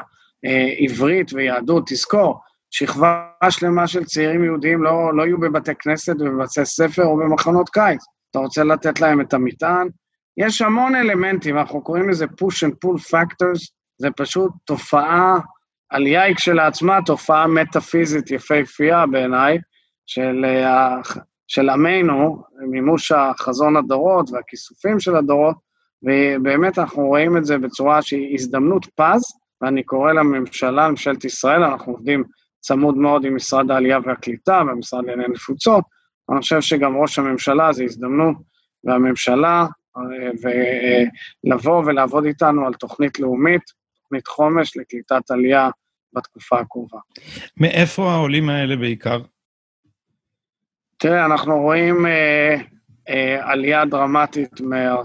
[0.78, 1.84] עברית ויהדות.
[1.86, 2.40] תזכור,
[2.70, 8.04] שכבה שלמה של צעירים יהודים לא, לא יהיו בבתי כנסת ובבתי ספר או במחנות קיץ.
[8.34, 9.88] אתה רוצה לתת להם את המטען?
[10.36, 15.38] יש המון אלמנטים, אנחנו קוראים לזה push and pull factors, זה פשוט תופעה,
[15.90, 19.58] עלייה היא כשלעצמה תופעה מטאפיזית יפהפייה בעיניי,
[20.06, 20.96] של, אה,
[21.46, 25.56] של עמנו, מימוש החזון הדורות והכיסופים של הדורות,
[26.02, 29.22] ובאמת אנחנו רואים את זה בצורה שהיא הזדמנות פז,
[29.60, 32.24] ואני קורא לממשלה, לממשלת ישראל, אנחנו עובדים
[32.60, 35.84] צמוד מאוד עם משרד העלייה והקליטה והמשרד לענייני נפוצות,
[36.30, 38.36] אני חושב שגם ראש הממשלה זה הזדמנות,
[38.84, 39.66] והממשלה,
[41.44, 43.62] ולבוא ולעבוד איתנו על תוכנית לאומית,
[44.02, 45.70] תוכנית חומש לקליטת עלייה
[46.12, 46.98] בתקופה הקרובה.
[47.56, 49.20] מאיפה העולים האלה בעיקר?
[50.96, 52.56] תראה, אנחנו רואים אה,
[53.08, 54.50] אה, עלייה דרמטית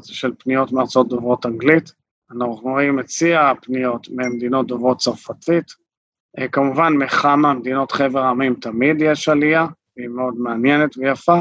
[0.04, 1.92] של פניות מארצות דוברות אנגלית.
[2.32, 5.66] אנחנו רואים את שיא הפניות ממדינות דוברות צרפתית.
[6.40, 9.66] אה, כמובן, מכמה מדינות חבר העמים תמיד יש עלייה,
[10.00, 11.40] היא מאוד מעניינת ויפה,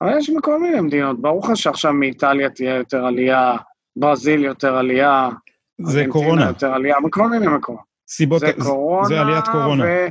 [0.00, 1.20] אבל יש מכל מיני מדינות.
[1.20, 3.56] ברור לך שעכשיו מאיטליה תהיה יותר עלייה,
[3.96, 5.28] ברזיל יותר עלייה,
[5.82, 6.46] זה קורונה.
[6.46, 7.82] יותר עלייה, מכל מיני מקומות.
[8.08, 9.84] סיבות, זה קורונה, זה עליית קורונה.
[9.84, 10.06] ו,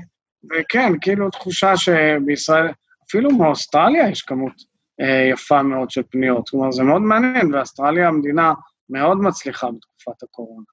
[0.52, 2.68] וכן, כאילו תחושה שבישראל,
[3.10, 4.54] אפילו מאוסטרליה יש כמות
[5.02, 6.50] אה, יפה מאוד של פניות.
[6.50, 8.54] כלומר, זה מאוד מעניין, ואוסטרליה המדינה
[8.90, 10.64] מאוד מצליחה בתקופת הקורונה.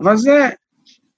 [0.00, 0.48] אבל זה,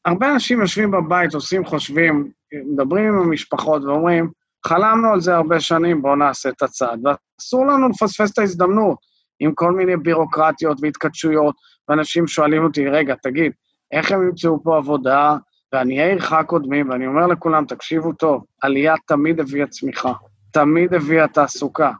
[0.04, 4.30] הרבה אנשים יושבים בבית, עושים חושבים, מדברים עם המשפחות ואומרים,
[4.66, 7.00] חלמנו על זה הרבה שנים, בואו נעשה את הצעד.
[7.04, 8.98] ואסור לנו לפספס את ההזדמנות
[9.40, 11.54] עם כל מיני בירוקרטיות והתכתשויות,
[11.88, 13.52] ואנשים שואלים אותי, רגע, תגיד,
[13.92, 15.36] איך הם ימצאו פה עבודה?
[15.72, 20.12] ועניי עירך קודמים, ואני אומר לכולם, תקשיבו טוב, עלייה תמיד הביאה צמיחה,
[20.50, 21.92] תמיד הביאה תעסוקה,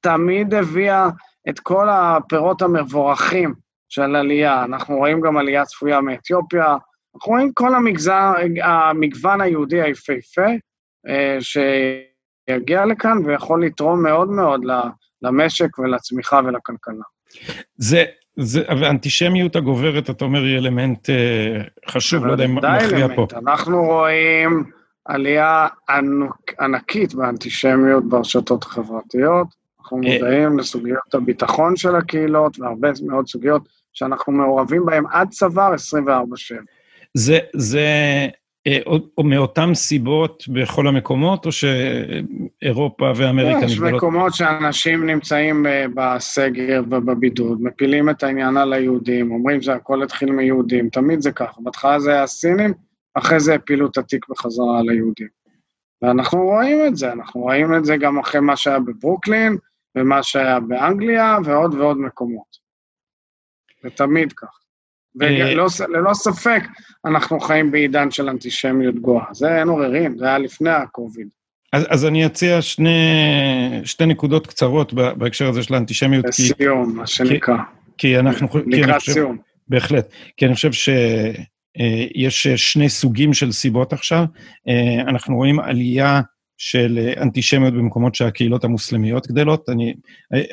[0.00, 1.08] תמיד הביאה
[1.48, 3.54] את כל הפירות המבורכים
[3.88, 4.64] של עלייה.
[4.64, 6.76] אנחנו רואים גם עלייה צפויה מאתיופיה,
[7.14, 8.32] אנחנו רואים כל המגזר,
[8.62, 10.50] המגוון היהודי היפהפה,
[11.40, 14.60] שיגיע לכאן ויכול לתרום מאוד מאוד
[15.22, 17.04] למשק ולצמיחה ולכלכלה.
[17.76, 18.04] זה,
[18.36, 23.26] זה, והאנטישמיות הגוברת, אתה אומר, היא אלמנט אה, חשוב, לא יודע אם מכריע פה.
[23.36, 24.64] אנחנו רואים
[25.04, 25.68] עלייה
[26.60, 29.46] ענקית באנטישמיות ברשתות החברתיות.
[29.80, 35.74] אנחנו אה, מודעים לסוגיות הביטחון של הקהילות והרבה מאוד סוגיות שאנחנו מעורבים בהן עד צוואר
[35.74, 36.08] 24/7.
[37.14, 38.28] זה, זה אה,
[38.86, 43.70] או, או מאותן סיבות בכל המקומות, או שאירופה ואמריקה נגדלות?
[43.70, 50.30] יש מקומות שאנשים נמצאים אה, בסגר ובבידוד, מפילים את העניין על היהודים, אומרים שהכל התחיל
[50.30, 51.60] מיהודים, תמיד זה ככה.
[51.60, 52.74] בהתחלה זה היה הסינים,
[53.14, 55.28] אחרי זה הפילו את התיק בחזרה על היהודים.
[56.02, 59.56] ואנחנו רואים את זה, אנחנו רואים את זה גם אחרי מה שהיה בברוקלין,
[59.96, 62.56] ומה שהיה באנגליה, ועוד ועוד מקומות.
[63.82, 64.61] זה תמיד כך.
[65.16, 66.62] וללא אה, ספק,
[67.06, 69.24] אנחנו חיים בעידן של אנטישמיות גואה.
[69.32, 71.28] זה אין עוררין, זה היה לפני הקוביד.
[71.72, 72.90] אז, אז אני אציע שני,
[73.84, 76.24] שתי נקודות קצרות בהקשר הזה של האנטישמיות.
[76.24, 77.56] לסיום, מה שנקרא.
[77.98, 78.48] כי אנחנו...
[78.66, 79.38] לקראת סיום.
[79.68, 80.12] בהחלט.
[80.36, 84.24] כי אני חושב שיש שני סוגים של סיבות עכשיו.
[84.68, 86.20] אה, אנחנו רואים עלייה
[86.58, 89.68] של אנטישמיות במקומות שהקהילות המוסלמיות גדלות.
[89.68, 89.94] אני,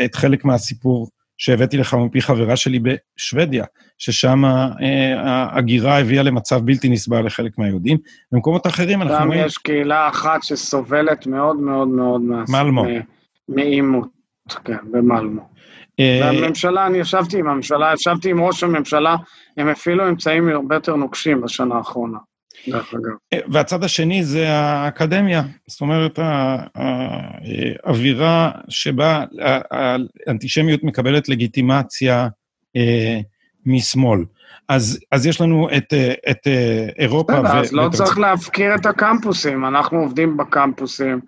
[0.05, 1.07] את חלק מהסיפור
[1.40, 3.66] שהבאתי לך מפי חברה שלי בשוודיה,
[3.98, 7.98] ששם אה, ההגירה הביאה למצב בלתי נסבל לחלק מהיהודים.
[8.32, 9.34] במקומות אחרים אנחנו.
[9.34, 12.86] שם יש קהילה אחת שסובלת מאוד מאוד מאוד מלמו.
[13.50, 14.08] מעימות,
[14.66, 15.42] כן, במלמו.
[16.00, 19.16] אה, והממשלה, אני ישבתי עם הממשלה, ישבתי עם ראש הממשלה,
[19.58, 22.18] הם אפילו אמצעים הרבה יותר נוקשים בשנה האחרונה.
[23.34, 26.20] אה, והצד השני זה האקדמיה, זאת אומרת,
[27.86, 29.24] האווירה שבה
[30.28, 32.28] האנטישמיות מקבלת לגיטימציה
[32.76, 33.20] אה,
[33.66, 34.20] משמאל.
[34.70, 35.94] אז, אז יש לנו את,
[36.30, 36.48] את
[37.00, 37.42] אירופה...
[37.42, 41.20] בסדר, אז לא צריך להפקיר את הקמפוסים, אנחנו עובדים בקמפוסים,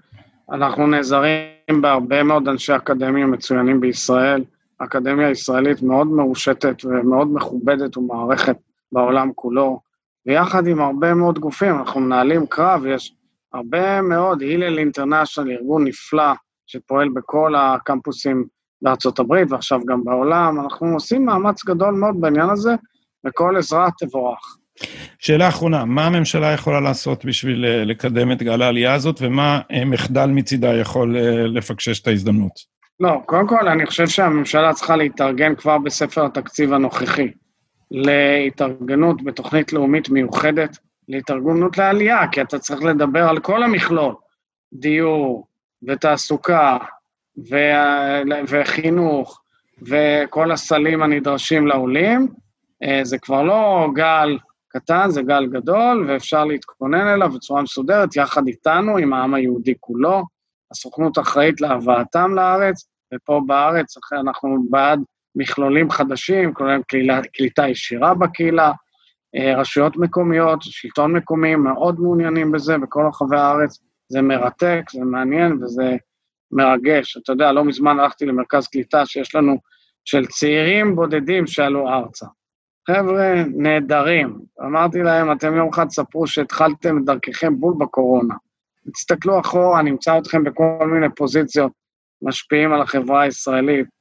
[0.51, 4.43] אנחנו נעזרים בהרבה מאוד אנשי אקדמיה מצוינים בישראל.
[4.79, 8.55] האקדמיה הישראלית מאוד מרושתת ומאוד מכובדת ומערכת
[8.91, 9.79] בעולם כולו.
[10.25, 13.15] ויחד עם הרבה מאוד גופים, אנחנו מנהלים קרב, יש
[13.53, 16.33] הרבה מאוד, הלל אינטרנשיונל, ארגון נפלא
[16.67, 18.45] שפועל בכל הקמפוסים
[18.81, 22.75] בארצות הברית ועכשיו גם בעולם, אנחנו עושים מאמץ גדול מאוד בעניין הזה,
[23.27, 24.39] וכל עזרה תבורך.
[25.19, 29.85] שאלה אחרונה, מה הממשלה יכולה לעשות בשביל אה, לקדם את גל העלייה הזאת, ומה אה,
[29.85, 32.51] מחדל מצידה יכול אה, לפקשש את ההזדמנות?
[32.99, 37.27] לא, קודם כל, אני חושב שהממשלה צריכה להתארגן כבר בספר התקציב הנוכחי.
[37.91, 40.77] להתארגנות בתוכנית לאומית מיוחדת,
[41.07, 44.15] להתארגנות לעלייה, כי אתה צריך לדבר על כל המכלול,
[44.73, 45.47] דיור
[45.87, 46.77] ותעסוקה
[47.49, 47.55] ו...
[48.47, 49.41] וחינוך
[49.81, 52.27] וכל הסלים הנדרשים לעולים.
[52.83, 54.37] אה, זה כבר לא גל
[54.67, 60.23] קטן, זה גל גדול, ואפשר להתכונן אליו בצורה מסודרת, יחד איתנו, עם העם היהודי כולו.
[60.71, 64.99] הסוכנות אחראית להבאתם לארץ, ופה בארץ אנחנו בעד
[65.35, 66.81] מכלולים חדשים, כולל
[67.33, 68.71] קליטה ישירה בקהילה,
[69.35, 73.79] אה, רשויות מקומיות, שלטון מקומי מאוד מעוניינים בזה בכל רחבי הארץ.
[74.09, 75.95] זה מרתק, זה מעניין וזה
[76.51, 77.17] מרגש.
[77.17, 79.57] אתה יודע, לא מזמן הלכתי למרכז קליטה שיש לנו
[80.05, 82.25] של צעירים בודדים שעלו ארצה.
[82.87, 84.39] חבר'ה נהדרים.
[84.61, 88.35] אמרתי להם, אתם יום אחד תספרו שהתחלתם את דרככם בול בקורונה.
[88.93, 91.71] תסתכלו אחורה, נמצא אתכם בכל מיני פוזיציות
[92.21, 94.00] משפיעים על החברה הישראלית.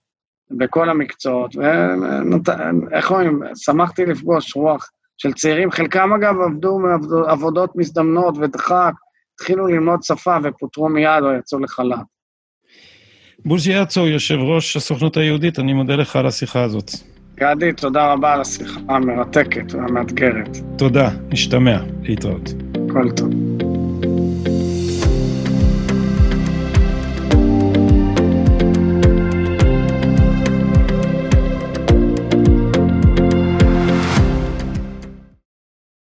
[0.51, 8.93] בכל המקצועות, ואיך אומרים, שמחתי לפגוש רוח של צעירים, חלקם אגב עבדו מעבודות מזדמנות ודחק,
[9.35, 11.99] התחילו ללמוד שפה ופוטרו מיד או יצאו לחל"ת.
[13.45, 16.91] בוז'י הרצוג, יושב ראש הסוכנות היהודית, אני מודה לך על השיחה הזאת.
[17.35, 20.57] גדי, תודה רבה על השיחה המרתקת והמאתגרת.
[20.79, 22.51] תודה, נשתמע, להתראות.
[22.93, 23.31] כל טוב.